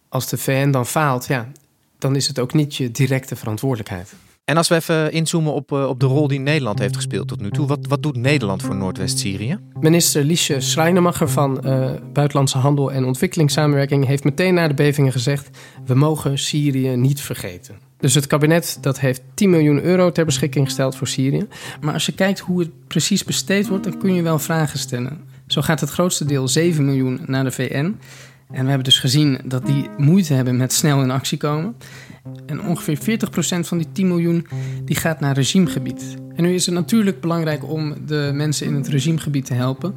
als 0.09 0.29
de 0.29 0.39
VN 0.39 0.71
dan 0.71 0.87
faalt, 0.87 1.27
ja, 1.27 1.53
dan 1.99 2.17
is 2.17 2.29
het 2.29 2.39
ook 2.39 2.53
niet 2.53 2.77
je 2.77 2.91
directe 2.91 3.37
verantwoordelijkheid. 3.37 4.15
En 4.45 4.57
als 4.57 4.69
we 4.69 4.75
even 4.75 5.13
inzoomen 5.13 5.53
op, 5.53 5.73
eh, 5.73 5.89
op 5.89 6.01
de 6.01 6.07
rol 6.07 6.29
die 6.29 6.41
Nederland 6.41 6.79
heeft 6.79 6.97
gespeeld 6.97 7.29
tot 7.29 7.41
nu 7.41 7.51
toe. 7.51 7.67
Wat, 7.67 7.87
wat 7.89 8.03
doet 8.03 8.17
Nederland 8.17 8.63
voor 8.63 8.77
Noordwest-Syrië? 8.77 9.59
Minister 9.81 10.25
Liesje 10.25 10.61
Schrijnemacher 10.61 11.29
van 11.29 11.61
uh, 11.65 11.91
Buitenlandse 12.13 12.59
Handel 12.59 12.93
en 12.93 13.05
Ontwikkelingssamenwerking 13.05 14.07
heeft 14.07 14.25
meteen 14.25 14.55
na 14.55 14.69
de 14.69 14.75
bevingen 14.75 15.13
gezegd: 15.13 15.59
we 15.85 15.95
mogen 15.95 16.39
Syrië 16.39 16.97
niet 16.97 17.21
vergeten. 17.21 17.75
Dus 17.99 18.15
het 18.15 18.27
kabinet 18.27 18.79
dat 18.81 19.01
heeft 19.01 19.23
10 19.35 19.51
miljoen 19.51 19.83
euro 19.83 20.13
ter 20.13 20.25
beschikking 20.25 20.65
gesteld 20.65 20.97
voor 20.97 21.09
Syrië. 21.09 21.47
Maar 21.81 21.95
als 21.95 22.07
je 22.07 22.13
kijkt 22.13 22.39
hoe 22.39 22.61
het 22.61 22.87
precies 22.87 23.25
besteed 23.25 23.69
wordt, 23.69 23.85
dan 23.85 23.99
kun 23.99 24.15
je 24.15 24.23
wel 24.23 24.39
vragen 24.39 24.79
stellen. 24.79 25.21
Zo 25.47 25.61
gaat 25.61 25.81
het 25.81 25.91
grootste 25.91 26.25
deel, 26.25 26.49
7 26.49 26.85
miljoen, 26.85 27.21
naar 27.27 27.45
de 27.45 27.51
VN. 27.51 27.97
En 28.53 28.63
we 28.63 28.69
hebben 28.69 28.85
dus 28.85 28.99
gezien 28.99 29.41
dat 29.45 29.67
die 29.67 29.89
moeite 29.97 30.35
hebben 30.35 30.57
met 30.57 30.73
snel 30.73 31.03
in 31.03 31.11
actie 31.11 31.39
komen. 31.39 31.77
En 32.47 32.63
ongeveer 32.63 32.99
40% 32.99 33.59
van 33.61 33.79
die 33.79 33.93
10 33.93 34.09
miljoen 34.09 34.47
die 34.85 34.97
gaat 34.97 35.21
naar 35.21 35.35
regimegebied. 35.35 36.17
En 36.35 36.43
nu 36.43 36.55
is 36.55 36.67
het 36.67 36.75
natuurlijk 36.75 37.21
belangrijk 37.21 37.69
om 37.69 38.07
de 38.07 38.31
mensen 38.35 38.67
in 38.67 38.75
het 38.75 38.89
regimegebied 38.89 39.47
te 39.47 39.55
helpen. 39.55 39.95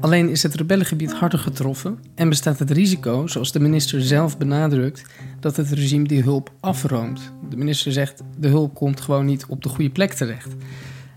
Alleen 0.00 0.28
is 0.28 0.42
het 0.42 0.54
rebellengebied 0.54 1.12
harder 1.12 1.38
getroffen 1.38 1.98
en 2.14 2.28
bestaat 2.28 2.58
het 2.58 2.70
risico, 2.70 3.26
zoals 3.26 3.52
de 3.52 3.60
minister 3.60 4.02
zelf 4.02 4.38
benadrukt, 4.38 5.04
dat 5.40 5.56
het 5.56 5.70
regime 5.70 6.08
die 6.08 6.22
hulp 6.22 6.52
afroomt. 6.60 7.32
De 7.50 7.56
minister 7.56 7.92
zegt 7.92 8.22
de 8.38 8.48
hulp 8.48 8.74
komt 8.74 9.00
gewoon 9.00 9.24
niet 9.24 9.46
op 9.48 9.62
de 9.62 9.68
goede 9.68 9.90
plek 9.90 10.12
terecht. 10.12 10.54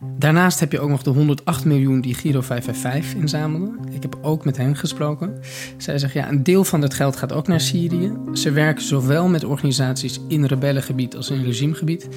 Daarnaast 0.02 0.60
heb 0.60 0.72
je 0.72 0.80
ook 0.80 0.90
nog 0.90 1.04
de 1.04 1.10
108 1.10 1.66
miljoen 1.66 2.02
die 2.02 2.14
Giro 2.14 2.42
555 2.42 3.22
inzamelde. 3.22 3.72
Ik 3.92 4.02
heb 4.02 4.18
ook 4.22 4.46
met 4.46 4.58
hen 4.58 4.76
gesproken. 4.76 5.40
Zij 5.78 5.98
zeggen 5.98 6.22
ja, 6.22 6.30
een 6.30 6.44
deel 6.44 6.64
van 6.64 6.82
dat 6.82 6.94
geld 6.94 7.16
gaat 7.16 7.34
ook 7.34 7.48
naar 7.48 7.62
Syrië. 7.62 8.14
Ze 8.34 8.52
werken 8.52 8.84
zowel 8.84 9.28
met 9.28 9.44
organisaties 9.44 10.20
in 10.28 10.46
rebellengebied 10.46 11.16
als 11.16 11.30
in 11.30 11.44
regimegebied. 11.44 12.08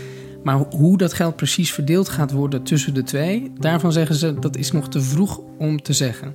Maar 0.42 0.56
hoe 0.56 0.98
dat 0.98 1.12
geld 1.12 1.36
precies 1.36 1.72
verdeeld 1.72 2.08
gaat 2.08 2.32
worden 2.32 2.62
tussen 2.62 2.94
de 2.94 3.02
twee, 3.02 3.52
daarvan 3.58 3.92
zeggen 3.92 4.14
ze 4.14 4.38
dat 4.38 4.56
is 4.56 4.72
nog 4.72 4.88
te 4.88 5.00
vroeg 5.00 5.40
om 5.58 5.82
te 5.82 5.92
zeggen. 5.92 6.34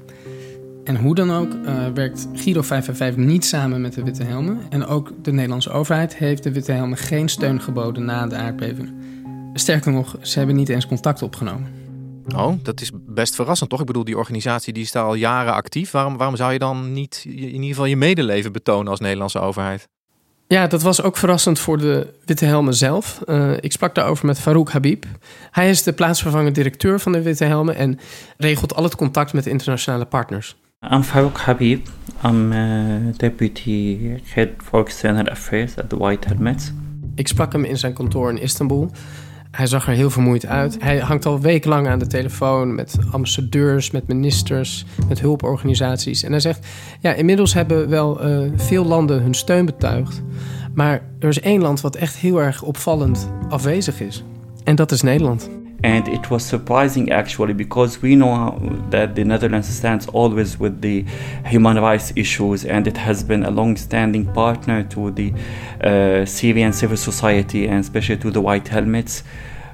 En 0.83 0.95
hoe 0.95 1.15
dan 1.15 1.31
ook 1.31 1.53
uh, 1.53 1.87
werkt 1.93 2.27
Giro 2.33 2.61
555 2.61 3.25
niet 3.25 3.45
samen 3.45 3.81
met 3.81 3.93
de 3.93 4.03
Witte 4.03 4.23
Helmen. 4.23 4.59
En 4.69 4.85
ook 4.85 5.13
de 5.21 5.31
Nederlandse 5.31 5.69
overheid 5.69 6.15
heeft 6.15 6.43
de 6.43 6.51
Witte 6.51 6.71
Helmen 6.71 6.97
geen 6.97 7.29
steun 7.29 7.61
geboden 7.61 8.05
na 8.05 8.27
de 8.27 8.35
aardbeving. 8.35 8.89
Sterker 9.59 9.91
nog, 9.91 10.15
ze 10.21 10.37
hebben 10.37 10.55
niet 10.55 10.69
eens 10.69 10.87
contact 10.87 11.21
opgenomen. 11.21 11.85
Oh, 12.35 12.53
dat 12.63 12.81
is 12.81 12.91
best 12.93 13.35
verrassend 13.35 13.69
toch? 13.69 13.79
Ik 13.79 13.85
bedoel, 13.85 14.03
die 14.03 14.17
organisatie 14.17 14.73
die 14.73 14.83
is 14.83 14.95
al 14.95 15.13
jaren 15.13 15.53
actief. 15.53 15.91
Waarom, 15.91 16.17
waarom 16.17 16.35
zou 16.35 16.53
je 16.53 16.59
dan 16.59 16.91
niet 16.93 17.23
in 17.25 17.33
ieder 17.33 17.67
geval 17.67 17.85
je 17.85 17.97
medeleven 17.97 18.51
betonen 18.51 18.91
als 18.91 18.99
Nederlandse 18.99 19.39
overheid? 19.39 19.87
Ja, 20.47 20.67
dat 20.67 20.81
was 20.81 21.01
ook 21.01 21.17
verrassend 21.17 21.59
voor 21.59 21.77
de 21.77 22.13
Witte 22.25 22.45
Helmen 22.45 22.73
zelf. 22.73 23.21
Uh, 23.25 23.51
ik 23.59 23.71
sprak 23.71 23.95
daarover 23.95 24.25
met 24.25 24.39
Farouk 24.39 24.71
Habib. 24.71 25.05
Hij 25.51 25.69
is 25.69 25.83
de 25.83 25.93
plaatsvervangend 25.93 26.55
directeur 26.55 26.99
van 26.99 27.11
de 27.11 27.21
Witte 27.21 27.43
Helmen 27.43 27.75
en 27.75 27.99
regelt 28.37 28.75
al 28.75 28.83
het 28.83 28.95
contact 28.95 29.33
met 29.33 29.45
internationale 29.45 30.05
partners. 30.05 30.55
I'm 30.91 31.03
Farouk 31.03 31.37
Habib. 31.37 31.87
I'm 32.25 32.51
uh, 32.51 33.13
deputy 33.17 33.97
head 34.23 34.49
for 34.57 34.81
external 34.81 35.27
affairs 35.27 35.77
at 35.77 35.89
the 35.89 35.97
White 35.97 36.27
Helmets. 36.27 36.71
Ik 37.15 37.27
sprak 37.27 37.51
hem 37.51 37.63
in 37.63 37.77
zijn 37.77 37.93
kantoor 37.93 38.29
in 38.29 38.41
Istanbul. 38.41 38.91
Hij 39.51 39.67
zag 39.67 39.87
er 39.87 39.93
heel 39.93 40.09
vermoeid 40.09 40.45
uit. 40.45 40.77
Hij 40.79 40.99
hangt 40.99 41.25
al 41.25 41.39
wekenlang 41.39 41.87
aan 41.87 41.99
de 41.99 42.07
telefoon 42.07 42.75
met 42.75 42.97
ambassadeurs, 43.11 43.91
met 43.91 44.07
ministers, 44.07 44.85
met 45.07 45.19
hulporganisaties. 45.19 46.23
En 46.23 46.31
hij 46.31 46.39
zegt: 46.39 46.67
Ja, 46.99 47.13
inmiddels 47.13 47.53
hebben 47.53 47.89
wel 47.89 48.27
uh, 48.27 48.51
veel 48.55 48.85
landen 48.85 49.21
hun 49.21 49.33
steun 49.33 49.65
betuigd. 49.65 50.21
Maar 50.73 51.01
er 51.19 51.29
is 51.29 51.39
één 51.39 51.61
land 51.61 51.81
wat 51.81 51.95
echt 51.95 52.15
heel 52.15 52.41
erg 52.41 52.61
opvallend 52.61 53.29
afwezig 53.49 54.01
is. 54.01 54.23
En 54.63 54.75
dat 54.75 54.91
is 54.91 55.01
Nederland. 55.01 55.49
And 55.83 56.07
it 56.07 56.31
was 56.31 56.43
surprising 56.43 57.11
actually 57.11 57.53
because 57.53 58.01
we 58.01 58.15
know 58.15 58.57
that 58.89 59.13
the 59.15 59.23
Netherlands 59.23 59.67
stands 59.67 60.07
always 60.07 60.59
with 60.59 60.81
the 60.81 61.05
human 61.45 61.79
rights 61.79 62.11
issues 62.15 62.65
and 62.65 62.87
it 62.87 62.97
has 62.97 63.23
been 63.23 63.43
a 63.43 63.51
long 63.51 63.77
standing 63.77 64.25
partner 64.33 64.83
to 64.85 65.11
the 65.11 65.33
uh, 65.81 66.25
Syrian 66.25 66.73
civil 66.73 66.97
society 66.97 67.67
and 67.67 67.79
especially 67.79 68.17
to 68.17 68.31
the 68.31 68.41
White 68.41 68.67
Helmets. 68.67 69.23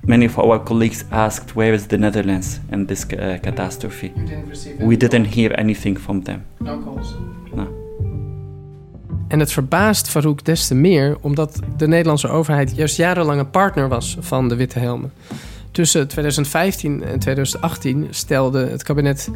Many 0.06 0.26
of 0.26 0.38
our 0.38 0.60
colleagues 0.60 1.06
asked, 1.12 1.56
Where 1.56 1.74
is 1.74 1.88
the 1.88 1.98
Netherlands 1.98 2.60
in 2.72 2.88
this 2.88 3.06
uh, 3.06 3.38
catastrophe? 3.42 4.10
Didn't 4.10 4.82
we 4.82 4.98
didn't 4.98 5.26
hear 5.26 5.56
anything 5.58 5.98
from 5.98 6.24
them. 6.24 6.44
No 6.60 6.82
calls. 6.84 7.16
No. 7.54 7.68
En 9.28 9.40
het 9.40 9.52
verbaast 9.52 10.10
Farouk 10.10 10.46
des 10.46 10.68
te 10.68 10.76
meer 10.76 11.18
omdat 11.22 11.60
de 11.78 11.88
Nederlandse 11.88 12.28
overheid 12.28 12.76
juist 12.76 12.98
jarenlang 12.98 13.40
een 13.40 13.50
partner 13.50 13.88
was 13.88 14.18
van 14.20 14.50
de 14.50 14.56
Witte 14.56 14.80
Helmen. 14.80 15.12
Tussen 15.74 16.08
2015 16.08 17.04
en 17.04 17.20
2018 17.20 18.08
stelde 18.10 18.66
het 18.66 18.84
kabinet 18.84 19.30
12,5 19.32 19.36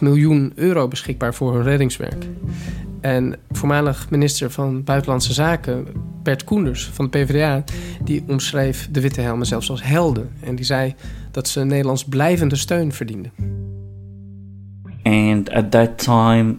miljoen 0.00 0.52
euro 0.54 0.88
beschikbaar 0.88 1.34
voor 1.34 1.54
hun 1.54 1.62
reddingswerk. 1.62 2.26
En 3.00 3.36
voormalig 3.50 4.10
minister 4.10 4.50
van 4.50 4.84
Buitenlandse 4.84 5.32
Zaken, 5.32 5.86
Bert 6.22 6.44
Koenders 6.44 6.90
van 6.92 7.04
de 7.04 7.18
PvdA, 7.18 7.64
die 8.04 8.24
omschreef 8.26 8.88
de 8.90 9.00
Witte 9.00 9.20
Helmen 9.20 9.46
zelfs 9.46 9.70
als 9.70 9.82
helden. 9.82 10.30
En 10.40 10.56
die 10.56 10.64
zei 10.64 10.94
dat 11.30 11.48
ze 11.48 11.64
Nederlands 11.64 12.04
blijvende 12.04 12.56
steun 12.56 12.92
verdienden. 12.92 13.32
And 15.02 15.50
at 15.50 15.70
that 15.70 15.98
time 15.98 16.54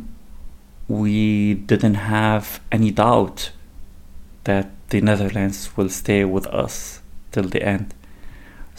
we 0.85 1.57
didn't 1.65 1.95
have 1.95 2.59
any 2.69 2.93
doubt 2.93 3.53
that 4.41 4.65
the 4.87 4.97
Netherlands 4.97 5.71
will 5.75 5.89
stay 5.89 6.31
with 6.31 6.53
us 6.53 7.01
till 7.29 7.49
the 7.49 7.59
end. 7.59 7.97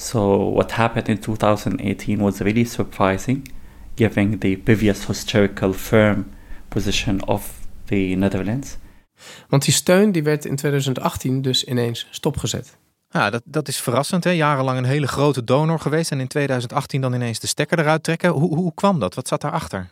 So 0.01 0.53
what 0.53 0.73
happened 0.73 1.09
in 1.09 1.19
2018 1.19 2.19
was 2.19 2.39
really 2.39 2.65
surprising, 2.65 3.53
given 3.95 4.39
the 4.39 4.61
previous 4.65 5.07
historical 5.07 5.73
firm 5.73 6.27
position 6.69 7.27
of 7.27 7.51
the 7.85 8.15
Netherlands. 8.17 8.77
Want 9.49 9.65
die 9.65 9.75
steun 9.75 10.13
die 10.13 10.23
werd 10.23 10.45
in 10.45 10.57
2018 10.57 11.43
dus 11.43 11.65
ineens 11.65 12.07
stopgezet. 12.11 12.77
Ja, 13.11 13.31
dat, 13.31 13.43
dat 13.45 13.69
is 13.69 13.77
verrassend. 13.77 14.25
Hè? 14.25 14.31
Jarenlang 14.31 14.79
een 14.79 14.85
hele 14.85 15.09
grote 15.09 15.45
donor 15.45 15.81
geweest 15.81 16.11
en 16.11 16.21
in 16.21 16.29
2018 16.29 17.01
dan 17.01 17.15
ineens 17.15 17.41
de 17.41 17.47
stekker 17.47 17.79
eruit 17.79 18.03
trekken. 18.03 18.31
Hoe, 18.31 18.55
hoe 18.57 18.75
kwam 18.75 18.99
dat? 18.99 19.15
Wat 19.15 19.29
zat 19.29 19.41
daarachter? 19.41 19.91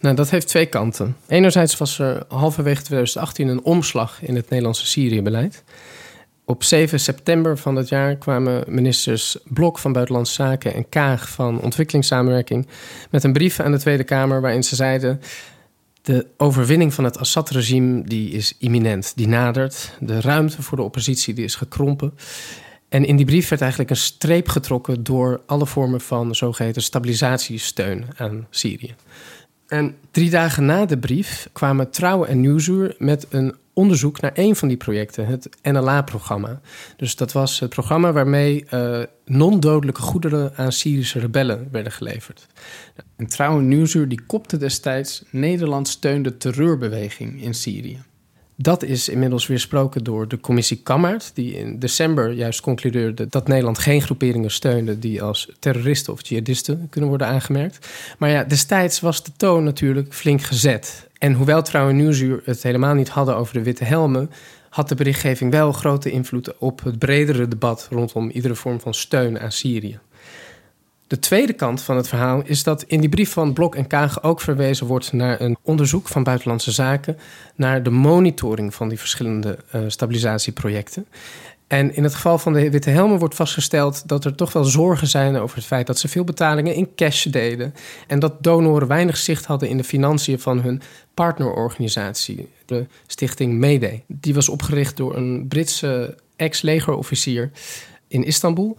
Nou, 0.00 0.14
dat 0.14 0.30
heeft 0.30 0.48
twee 0.48 0.66
kanten. 0.66 1.16
Enerzijds 1.26 1.76
was 1.76 1.98
er 1.98 2.24
halverwege 2.28 2.82
2018 2.82 3.48
een 3.48 3.62
omslag 3.62 4.22
in 4.22 4.36
het 4.36 4.48
Nederlandse 4.48 4.86
Syrië-beleid. 4.86 5.64
Op 6.52 6.62
7 6.62 7.00
september 7.00 7.58
van 7.58 7.74
dat 7.74 7.88
jaar 7.88 8.16
kwamen 8.16 8.64
ministers 8.68 9.38
Blok 9.44 9.78
van 9.78 9.92
Buitenlandse 9.92 10.34
Zaken 10.34 10.74
en 10.74 10.88
Kaag 10.88 11.28
van 11.28 11.60
Ontwikkelingssamenwerking 11.60 12.66
met 13.10 13.24
een 13.24 13.32
brief 13.32 13.60
aan 13.60 13.72
de 13.72 13.78
Tweede 13.78 14.04
Kamer 14.04 14.40
waarin 14.40 14.62
ze 14.62 14.74
zeiden: 14.74 15.20
de 16.02 16.26
overwinning 16.36 16.94
van 16.94 17.04
het 17.04 17.18
Assad-regime 17.18 18.04
die 18.04 18.30
is 18.30 18.56
imminent, 18.58 19.12
die 19.16 19.28
nadert. 19.28 19.96
De 20.00 20.20
ruimte 20.20 20.62
voor 20.62 20.76
de 20.76 20.84
oppositie 20.84 21.34
die 21.34 21.44
is 21.44 21.54
gekrompen. 21.54 22.14
En 22.88 23.04
in 23.04 23.16
die 23.16 23.26
brief 23.26 23.48
werd 23.48 23.60
eigenlijk 23.60 23.90
een 23.90 23.96
streep 23.96 24.48
getrokken 24.48 25.02
door 25.02 25.42
alle 25.46 25.66
vormen 25.66 26.00
van 26.00 26.34
zogeheten 26.34 26.82
stabilisatiesteun 26.82 28.06
aan 28.16 28.46
Syrië. 28.50 28.94
En 29.72 29.96
drie 30.10 30.30
dagen 30.30 30.64
na 30.64 30.86
de 30.86 30.98
brief 30.98 31.48
kwamen 31.52 31.90
Trouw 31.90 32.24
en 32.24 32.40
Nieuwsuur 32.40 32.94
met 32.98 33.26
een 33.30 33.54
onderzoek 33.72 34.20
naar 34.20 34.30
een 34.34 34.56
van 34.56 34.68
die 34.68 34.76
projecten, 34.76 35.26
het 35.26 35.48
NLA-programma. 35.62 36.60
Dus 36.96 37.16
dat 37.16 37.32
was 37.32 37.60
het 37.60 37.70
programma 37.70 38.12
waarmee 38.12 38.64
uh, 38.70 39.02
non-dodelijke 39.24 40.00
goederen 40.00 40.52
aan 40.56 40.72
Syrische 40.72 41.18
rebellen 41.18 41.68
werden 41.70 41.92
geleverd. 41.92 42.46
En 43.16 43.26
Trouw 43.26 43.58
en 43.58 43.68
Nieuwsuur 43.68 44.08
die 44.08 44.22
kopte 44.26 44.56
destijds 44.56 45.24
Nederland 45.30 45.88
steunde 45.88 46.36
terreurbeweging 46.36 47.42
in 47.42 47.54
Syrië. 47.54 48.02
Dat 48.62 48.82
is 48.82 49.08
inmiddels 49.08 49.46
weersproken 49.46 50.04
door 50.04 50.28
de 50.28 50.40
commissie 50.40 50.80
Kammaert, 50.82 51.30
die 51.34 51.54
in 51.54 51.78
december 51.78 52.32
juist 52.32 52.60
concludeerde 52.60 53.26
dat 53.28 53.48
Nederland 53.48 53.78
geen 53.78 54.02
groeperingen 54.02 54.50
steunde 54.50 54.98
die 54.98 55.22
als 55.22 55.52
terroristen 55.58 56.12
of 56.12 56.28
jihadisten 56.28 56.86
kunnen 56.90 57.08
worden 57.08 57.26
aangemerkt. 57.26 57.88
Maar 58.18 58.30
ja, 58.30 58.44
destijds 58.44 59.00
was 59.00 59.24
de 59.24 59.30
toon 59.36 59.64
natuurlijk 59.64 60.14
flink 60.14 60.42
gezet. 60.42 61.08
En 61.18 61.32
hoewel 61.32 61.62
Trouw 61.62 61.88
en 61.88 61.96
Nieuwsuur 61.96 62.42
het 62.44 62.62
helemaal 62.62 62.94
niet 62.94 63.08
hadden 63.08 63.36
over 63.36 63.54
de 63.54 63.62
witte 63.62 63.84
helmen, 63.84 64.30
had 64.68 64.88
de 64.88 64.94
berichtgeving 64.94 65.50
wel 65.50 65.72
grote 65.72 66.10
invloed 66.10 66.58
op 66.58 66.84
het 66.84 66.98
bredere 66.98 67.48
debat 67.48 67.88
rondom 67.90 68.30
iedere 68.30 68.54
vorm 68.54 68.80
van 68.80 68.94
steun 68.94 69.40
aan 69.40 69.52
Syrië. 69.52 69.98
De 71.12 71.18
tweede 71.18 71.52
kant 71.52 71.82
van 71.82 71.96
het 71.96 72.08
verhaal 72.08 72.42
is 72.44 72.62
dat 72.62 72.82
in 72.82 73.00
die 73.00 73.08
brief 73.08 73.32
van 73.32 73.52
Blok 73.52 73.74
en 73.74 73.86
Kaag 73.86 74.22
ook 74.22 74.40
verwezen 74.40 74.86
wordt 74.86 75.12
naar 75.12 75.40
een 75.40 75.56
onderzoek 75.62 76.08
van 76.08 76.22
Buitenlandse 76.22 76.70
Zaken 76.70 77.18
naar 77.54 77.82
de 77.82 77.90
monitoring 77.90 78.74
van 78.74 78.88
die 78.88 78.98
verschillende 78.98 79.58
uh, 79.74 79.82
stabilisatieprojecten. 79.86 81.06
En 81.66 81.94
in 81.94 82.02
het 82.02 82.14
geval 82.14 82.38
van 82.38 82.52
de 82.52 82.70
Witte 82.70 82.90
Helmen 82.90 83.18
wordt 83.18 83.34
vastgesteld 83.34 84.08
dat 84.08 84.24
er 84.24 84.34
toch 84.34 84.52
wel 84.52 84.64
zorgen 84.64 85.06
zijn 85.06 85.36
over 85.36 85.56
het 85.56 85.66
feit 85.66 85.86
dat 85.86 85.98
ze 85.98 86.08
veel 86.08 86.24
betalingen 86.24 86.74
in 86.74 86.94
cash 86.94 87.24
deden. 87.24 87.74
En 88.06 88.18
dat 88.18 88.42
donoren 88.42 88.88
weinig 88.88 89.16
zicht 89.16 89.44
hadden 89.44 89.68
in 89.68 89.76
de 89.76 89.84
financiën 89.84 90.38
van 90.38 90.60
hun 90.60 90.82
partnerorganisatie, 91.14 92.48
de 92.66 92.86
stichting 93.06 93.60
Mayday. 93.60 94.04
Die 94.06 94.34
was 94.34 94.48
opgericht 94.48 94.96
door 94.96 95.16
een 95.16 95.48
Britse 95.48 96.16
ex-legerofficier 96.36 97.50
in 98.08 98.24
Istanbul. 98.24 98.76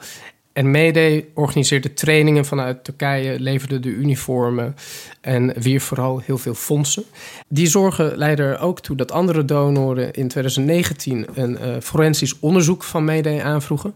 En 0.53 0.71
Mayday 0.71 1.25
organiseerde 1.33 1.93
trainingen 1.93 2.45
vanuit 2.45 2.83
Turkije, 2.83 3.39
leverde 3.39 3.79
de 3.79 3.89
uniformen 3.89 4.75
en 5.21 5.53
wierf 5.61 5.83
vooral 5.83 6.21
heel 6.25 6.37
veel 6.37 6.53
fondsen. 6.53 7.03
Die 7.47 7.67
zorgen 7.67 8.17
leidden 8.17 8.45
er 8.45 8.59
ook 8.59 8.79
toe 8.79 8.95
dat 8.95 9.11
andere 9.11 9.45
donoren 9.45 10.13
in 10.13 10.27
2019 10.27 11.27
een 11.33 11.51
uh, 11.51 11.75
forensisch 11.79 12.39
onderzoek 12.39 12.83
van 12.83 13.05
Mayday 13.05 13.41
aanvroegen. 13.41 13.93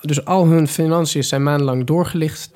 Dus 0.00 0.24
al 0.24 0.46
hun 0.46 0.68
financiën 0.68 1.24
zijn 1.24 1.42
maandenlang 1.42 1.84
doorgelicht. 1.84 2.50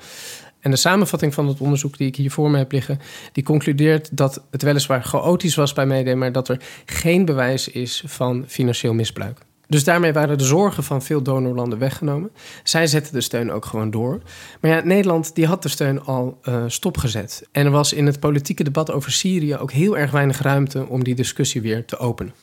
En 0.59 0.71
de 0.71 0.77
samenvatting 0.77 1.33
van 1.33 1.47
het 1.47 1.59
onderzoek 1.59 1.97
die 1.97 2.07
ik 2.07 2.15
hier 2.15 2.31
voor 2.31 2.51
me 2.51 2.57
heb 2.57 2.71
liggen, 2.71 2.99
die 3.31 3.43
concludeert 3.43 4.17
dat 4.17 4.43
het 4.51 4.61
weliswaar 4.61 5.03
chaotisch 5.03 5.55
was 5.55 5.73
bij 5.73 5.85
Mayday, 5.85 6.13
maar 6.13 6.31
dat 6.31 6.49
er 6.49 6.59
geen 6.85 7.25
bewijs 7.25 7.67
is 7.67 8.03
van 8.05 8.43
financieel 8.47 8.93
misbruik. 8.93 9.39
Dus 9.71 9.83
daarmee 9.83 10.13
waren 10.13 10.37
de 10.37 10.43
zorgen 10.43 10.83
van 10.83 11.01
veel 11.01 11.21
donorlanden 11.21 11.79
weggenomen. 11.79 12.31
Zij 12.63 12.87
zetten 12.87 13.13
de 13.13 13.21
steun 13.21 13.51
ook 13.51 13.65
gewoon 13.65 13.91
door. 13.91 14.21
Maar 14.61 14.71
ja, 14.71 14.81
Nederland 14.83 15.35
die 15.35 15.45
had 15.45 15.63
de 15.63 15.69
steun 15.69 16.03
al 16.05 16.39
uh, 16.43 16.63
stopgezet. 16.67 17.47
En 17.51 17.65
er 17.65 17.71
was 17.71 17.93
in 17.93 18.05
het 18.05 18.19
politieke 18.19 18.63
debat 18.63 18.91
over 18.91 19.11
Syrië 19.11 19.55
ook 19.55 19.71
heel 19.71 19.97
erg 19.97 20.11
weinig 20.11 20.41
ruimte 20.41 20.87
om 20.87 21.03
die 21.03 21.15
discussie 21.15 21.61
weer 21.61 21.85
te 21.85 21.97
openen. 21.97 22.33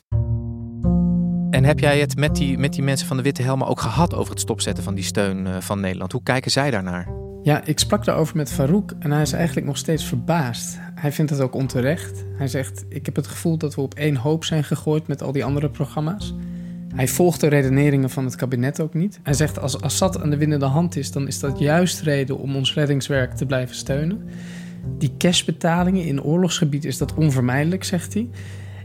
En 1.50 1.64
heb 1.64 1.78
jij 1.78 2.00
het 2.00 2.16
met 2.16 2.36
die, 2.36 2.58
met 2.58 2.72
die 2.72 2.82
mensen 2.82 3.06
van 3.06 3.16
de 3.16 3.22
Witte 3.22 3.42
Helmen 3.42 3.66
ook 3.66 3.80
gehad 3.80 4.14
over 4.14 4.30
het 4.30 4.40
stopzetten 4.40 4.84
van 4.84 4.94
die 4.94 5.04
steun 5.04 5.46
uh, 5.46 5.56
van 5.60 5.80
Nederland? 5.80 6.12
Hoe 6.12 6.22
kijken 6.22 6.50
zij 6.50 6.70
daarnaar? 6.70 7.08
Ja, 7.42 7.64
ik 7.64 7.78
sprak 7.78 8.04
daarover 8.04 8.36
met 8.36 8.52
Farouk 8.52 8.92
en 8.98 9.10
hij 9.10 9.22
is 9.22 9.32
eigenlijk 9.32 9.66
nog 9.66 9.76
steeds 9.76 10.04
verbaasd. 10.04 10.76
Hij 10.94 11.12
vindt 11.12 11.30
het 11.30 11.40
ook 11.40 11.54
onterecht. 11.54 12.24
Hij 12.36 12.48
zegt: 12.48 12.84
Ik 12.88 13.06
heb 13.06 13.16
het 13.16 13.26
gevoel 13.26 13.58
dat 13.58 13.74
we 13.74 13.80
op 13.80 13.94
één 13.94 14.16
hoop 14.16 14.44
zijn 14.44 14.64
gegooid 14.64 15.06
met 15.06 15.22
al 15.22 15.32
die 15.32 15.44
andere 15.44 15.70
programma's. 15.70 16.34
Hij 16.98 17.08
volgt 17.08 17.40
de 17.40 17.46
redeneringen 17.46 18.10
van 18.10 18.24
het 18.24 18.36
kabinet 18.36 18.80
ook 18.80 18.94
niet. 18.94 19.20
Hij 19.22 19.34
zegt 19.34 19.58
als 19.60 19.80
Assad 19.80 20.20
aan 20.20 20.30
de 20.30 20.36
winnende 20.36 20.64
hand 20.64 20.96
is, 20.96 21.12
dan 21.12 21.26
is 21.26 21.40
dat 21.40 21.58
juist 21.58 22.00
reden 22.00 22.38
om 22.38 22.56
ons 22.56 22.74
reddingswerk 22.74 23.34
te 23.34 23.46
blijven 23.46 23.76
steunen. 23.76 24.28
Die 24.98 25.14
cashbetalingen 25.18 26.04
in 26.04 26.22
oorlogsgebied 26.22 26.84
is 26.84 26.98
dat 26.98 27.14
onvermijdelijk, 27.14 27.84
zegt 27.84 28.14
hij. 28.14 28.30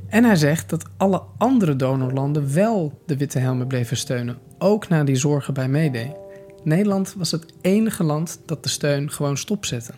En 0.07 0.23
hij 0.23 0.35
zegt 0.35 0.69
dat 0.69 0.85
alle 0.97 1.23
andere 1.37 1.75
donorlanden 1.75 2.53
wel 2.53 3.01
de 3.05 3.17
witte 3.17 3.39
helmen 3.39 3.67
bleven 3.67 3.97
steunen, 3.97 4.37
ook 4.57 4.87
na 4.87 5.03
die 5.03 5.15
zorgen 5.15 5.53
bij 5.53 5.67
Mayday. 5.67 6.15
Nederland 6.63 7.13
was 7.17 7.31
het 7.31 7.45
enige 7.61 8.03
land 8.03 8.41
dat 8.45 8.63
de 8.63 8.69
steun 8.69 9.11
gewoon 9.11 9.37
stopzette. 9.37 9.93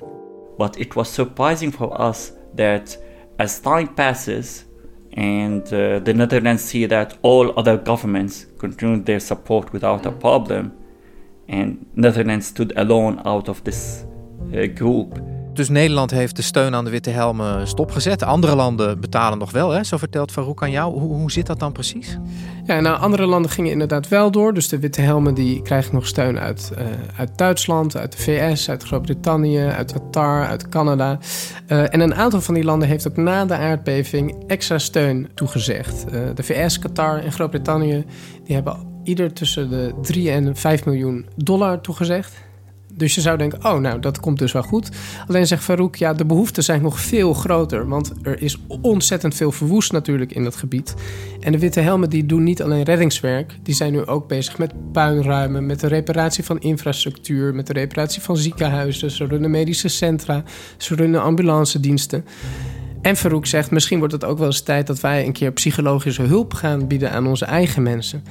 But 0.58 0.78
it 0.80 0.94
was 0.94 1.14
surprising 1.14 1.74
for 1.74 2.08
us 2.08 2.32
that 2.56 3.00
as 3.38 3.60
time 3.60 3.90
passes 3.96 4.65
and 5.16 5.64
uh, 5.74 6.00
the 6.00 6.14
Netherlands 6.14 6.64
see 6.64 6.86
that 6.86 7.18
all 7.22 7.58
other 7.58 7.78
governments 7.78 8.46
continued 8.58 9.06
their 9.06 9.20
support 9.20 9.72
without 9.72 10.06
a 10.06 10.12
problem, 10.12 10.78
and 11.48 11.86
Netherlands 11.96 12.48
stood 12.48 12.74
alone 12.76 13.22
out 13.26 13.48
of 13.48 13.64
this 13.64 14.06
uh, 14.54 14.66
group. 14.68 15.18
Dus 15.56 15.70
Nederland 15.70 16.12
heeft 16.12 16.36
de 16.36 16.42
steun 16.42 16.76
aan 16.76 16.84
de 16.86 16.90
witte 16.90 17.10
helmen 17.10 17.68
stopgezet. 17.68 18.24
Andere 18.24 18.56
landen 18.56 19.00
betalen 19.00 19.38
nog 19.38 19.52
wel, 19.52 19.70
hè? 19.70 19.84
zo 19.84 19.98
vertelt 19.98 20.32
Farouk 20.32 20.64
aan 20.64 20.72
jou. 20.72 21.00
Hoe, 21.00 21.14
hoe 21.14 21.32
zit 21.32 21.46
dat 21.46 21.60
dan 21.60 21.72
precies? 21.72 22.18
Ja, 22.66 22.80
nou, 22.80 23.00
andere 23.00 23.26
landen 23.26 23.52
gingen 23.52 23.72
inderdaad 23.72 24.08
wel 24.08 24.32
door. 24.32 24.54
Dus 24.54 24.70
de 24.70 24.80
witte 24.80 25.02
helmen 25.02 25.34
die 25.34 25.62
krijgen 25.62 25.94
nog 25.94 26.08
steun 26.08 26.40
uit, 26.40 26.72
uh, 26.78 26.86
uit 27.18 27.38
Duitsland, 27.38 27.98
uit 27.98 28.12
de 28.12 28.18
VS, 28.18 28.70
uit 28.70 28.84
Groot-Brittannië, 28.84 29.60
uit 29.60 29.94
Qatar, 29.94 30.46
uit 30.46 30.70
Canada. 30.70 31.20
Uh, 31.68 31.94
en 31.94 32.00
een 32.00 32.16
aantal 32.16 32.42
van 32.42 32.54
die 32.54 32.64
landen 32.64 32.88
heeft 32.88 33.08
ook 33.08 33.18
na 33.18 33.46
de 33.46 33.56
aardbeving 33.56 34.44
extra 34.48 34.78
steun 34.78 35.30
toegezegd. 35.34 36.06
Uh, 36.14 36.20
de 36.36 36.44
VS, 36.44 36.80
Qatar 36.80 37.20
en 37.20 37.32
Groot-Brittannië 37.32 38.06
die 38.44 38.56
hebben 38.56 38.78
ieder 39.04 39.34
tussen 39.34 39.70
de 39.70 39.94
3 40.02 40.32
en 40.32 40.56
5 40.56 40.86
miljoen 40.86 41.26
dollar 41.36 41.82
toegezegd. 41.82 42.34
Dus 42.98 43.16
je 43.16 43.22
zou 43.22 43.38
denken, 43.38 43.66
oh 43.66 43.80
nou, 43.80 44.00
dat 44.00 44.20
komt 44.20 44.40
dus 44.40 44.52
wel 44.52 44.62
goed. 44.62 44.90
Alleen 45.28 45.48
zegt 45.48 45.64
Farouk, 45.64 45.96
ja, 45.96 46.14
de 46.14 46.26
behoeften 46.26 46.64
zijn 46.64 46.82
nog 46.82 47.00
veel 47.00 47.34
groter. 47.34 47.88
Want 47.88 48.12
er 48.22 48.42
is 48.42 48.58
ontzettend 48.82 49.36
veel 49.36 49.52
verwoest 49.52 49.92
natuurlijk 49.92 50.32
in 50.32 50.44
dat 50.44 50.56
gebied. 50.56 50.94
En 51.40 51.52
de 51.52 51.60
Witte 51.60 51.80
Helmen 51.80 52.10
die 52.10 52.26
doen 52.26 52.44
niet 52.44 52.62
alleen 52.62 52.84
reddingswerk. 52.84 53.58
Die 53.64 53.76
zijn 53.76 53.92
nu 53.92 54.06
ook 54.06 54.28
bezig 54.28 54.58
met 54.58 54.92
puinruimen, 54.92 55.66
met 55.66 55.80
de 55.80 55.88
reparatie 55.88 56.44
van 56.44 56.60
infrastructuur... 56.60 57.56
met 57.56 57.68
de 57.68 57.74
reparatie 57.74 58.22
van 58.22 58.38
ziekenhuizen. 58.38 59.12
Ze 59.12 59.26
runnen 59.26 59.52
medische 59.52 59.88
centra, 59.88 60.44
ze 60.78 60.96
runnen 60.96 61.22
ambulance 61.22 61.80
diensten. 61.80 62.26
En 63.02 63.16
Farouk 63.16 63.46
zegt, 63.46 63.72
misschien 63.72 63.98
wordt 64.00 64.14
het 64.14 64.26
ook 64.26 64.38
wel 64.38 64.48
eens 64.48 64.62
tijd... 64.62 64.88
dat 64.88 65.00
wij 65.00 65.26
een 65.26 65.34
keer 65.34 65.52
psychologische 65.52 66.22
hulp 66.22 66.54
gaan 66.54 66.88
bieden 66.88 67.12
aan 67.12 67.28
onze 67.28 67.46
eigen 67.46 67.84
mensen... 67.84 68.24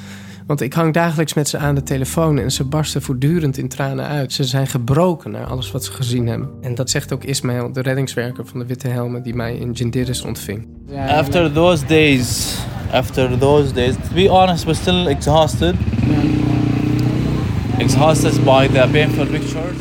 Want 0.47 0.61
ik 0.61 0.73
hang 0.73 0.93
dagelijks 0.93 1.35
met 1.35 1.49
ze 1.49 1.59
aan 1.59 1.75
de 1.75 1.83
telefoon 1.83 2.39
en 2.39 2.53
ze 2.53 2.65
barsten 2.65 3.03
voortdurend 3.03 3.59
in 3.59 3.69
tranen 3.69 4.07
uit. 4.07 4.33
Ze 4.33 4.45
zijn 4.45 4.67
gebroken 4.67 5.31
naar 5.31 5.45
alles 5.45 5.71
wat 5.71 5.85
ze 5.85 5.93
gezien 5.93 6.27
hebben. 6.27 6.49
En 6.61 6.75
dat 6.75 6.91
zegt 6.91 7.13
ook 7.13 7.25
Ismail, 7.25 7.73
de 7.73 7.81
reddingswerker 7.81 8.47
van 8.47 8.59
de 8.59 8.67
Witte 8.67 8.89
Helmen, 8.89 9.23
die 9.23 9.35
mij 9.35 9.57
in 9.57 9.73
Jindiris 9.73 10.23
ontving. 10.23 10.67
After 11.09 11.53
those 11.53 11.87
days, 11.87 12.57
after 12.93 13.39
those 13.39 13.73
days, 13.73 13.95
to 13.95 14.15
be 14.15 14.29
honest, 14.29 14.65
we're 14.65 14.77
still 14.77 15.07
exhausted. 15.07 15.75
Exhausted 17.79 18.45
by 18.45 18.69
the 18.69 18.89
painful 18.93 19.27
pictures. 19.27 19.77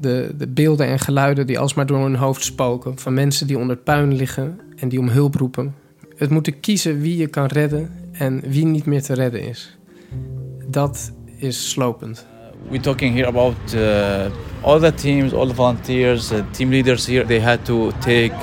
De, 0.00 0.34
de 0.38 0.48
beelden 0.48 0.86
en 0.86 0.98
geluiden 0.98 1.46
die 1.46 1.58
alsmaar 1.58 1.86
door 1.86 2.02
hun 2.02 2.16
hoofd 2.16 2.44
spoken. 2.44 2.98
Van 2.98 3.14
mensen 3.14 3.46
die 3.46 3.58
onder 3.58 3.76
het 3.76 3.84
puin 3.84 4.14
liggen 4.14 4.60
en 4.76 4.88
die 4.88 4.98
om 4.98 5.08
hulp 5.08 5.34
roepen. 5.34 5.74
Het 6.16 6.30
moeten 6.30 6.60
kiezen 6.60 7.00
wie 7.00 7.16
je 7.16 7.26
kan 7.26 7.46
redden 7.46 7.90
en 8.18 8.40
wie 8.40 8.66
niet 8.66 8.86
meer 8.86 9.02
te 9.02 9.14
redden 9.14 9.42
is. 9.42 9.76
Dat 10.66 11.12
is 11.38 11.70
slopend. 11.70 12.26
We're 12.68 12.80
talking 12.80 13.14
here 13.14 13.26
about 13.26 13.74
uh, 13.74 14.26
all 14.62 14.80
the 14.80 14.94
teams, 14.94 15.32
all 15.32 15.46
the 15.46 15.54
volunteers, 15.54 16.32
uh, 16.32 16.40
team 16.50 16.70
leaders 16.70 17.06
here. 17.06 17.26
They 17.26 17.40
had 17.40 17.64
to 17.64 17.90
take 18.00 18.34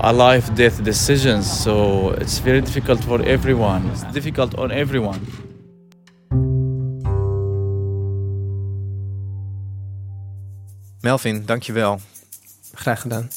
a 0.00 0.12
life-death 0.12 0.82
decisions, 0.82 1.62
so 1.62 2.10
it's 2.10 2.38
very 2.40 2.60
difficult 2.60 3.04
for 3.04 3.20
everyone. 3.20 3.90
It's 3.90 4.12
difficult 4.12 4.56
on 4.56 4.70
everyone. 4.70 5.20
Melvin, 11.00 11.42
dankjewel. 11.46 12.00
Graag 12.74 13.00
gedaan. 13.00 13.28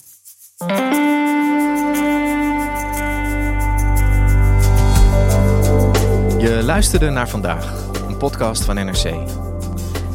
Luisterde 6.68 7.10
naar 7.10 7.30
vandaag, 7.30 7.90
een 8.08 8.18
podcast 8.18 8.64
van 8.64 8.76
NRC. 8.76 9.14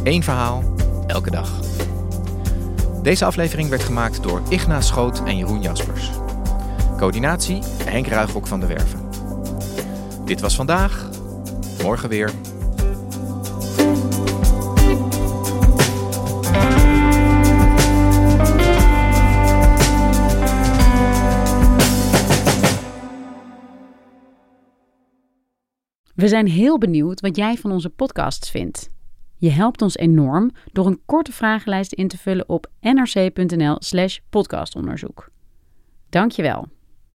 Eén 0.04 0.22
verhaal, 0.22 0.74
elke 1.06 1.30
dag. 1.30 1.50
Deze 3.02 3.24
aflevering 3.24 3.68
werd 3.68 3.82
gemaakt 3.82 4.22
door 4.22 4.42
Igna 4.48 4.80
Schoot 4.80 5.22
en 5.24 5.36
Jeroen 5.36 5.62
Jaspers. 5.62 6.10
Coördinatie 6.96 7.62
Henk 7.84 8.06
Ruigrok 8.06 8.46
van 8.46 8.60
de 8.60 8.66
Werven. 8.66 9.08
Dit 10.24 10.40
was 10.40 10.54
vandaag, 10.54 11.08
morgen 11.82 12.08
weer. 12.08 12.30
We 26.22 26.28
zijn 26.28 26.48
heel 26.48 26.78
benieuwd 26.78 27.20
wat 27.20 27.36
jij 27.36 27.56
van 27.56 27.72
onze 27.72 27.90
podcasts 27.90 28.50
vindt. 28.50 28.88
Je 29.36 29.50
helpt 29.50 29.82
ons 29.82 29.96
enorm 29.96 30.50
door 30.72 30.86
een 30.86 31.00
korte 31.06 31.32
vragenlijst 31.32 31.92
in 31.92 32.08
te 32.08 32.18
vullen 32.18 32.48
op 32.48 32.70
nrc.nl/slash 32.80 34.18
podcastonderzoek. 34.30 35.30
Dankjewel. 36.08 36.68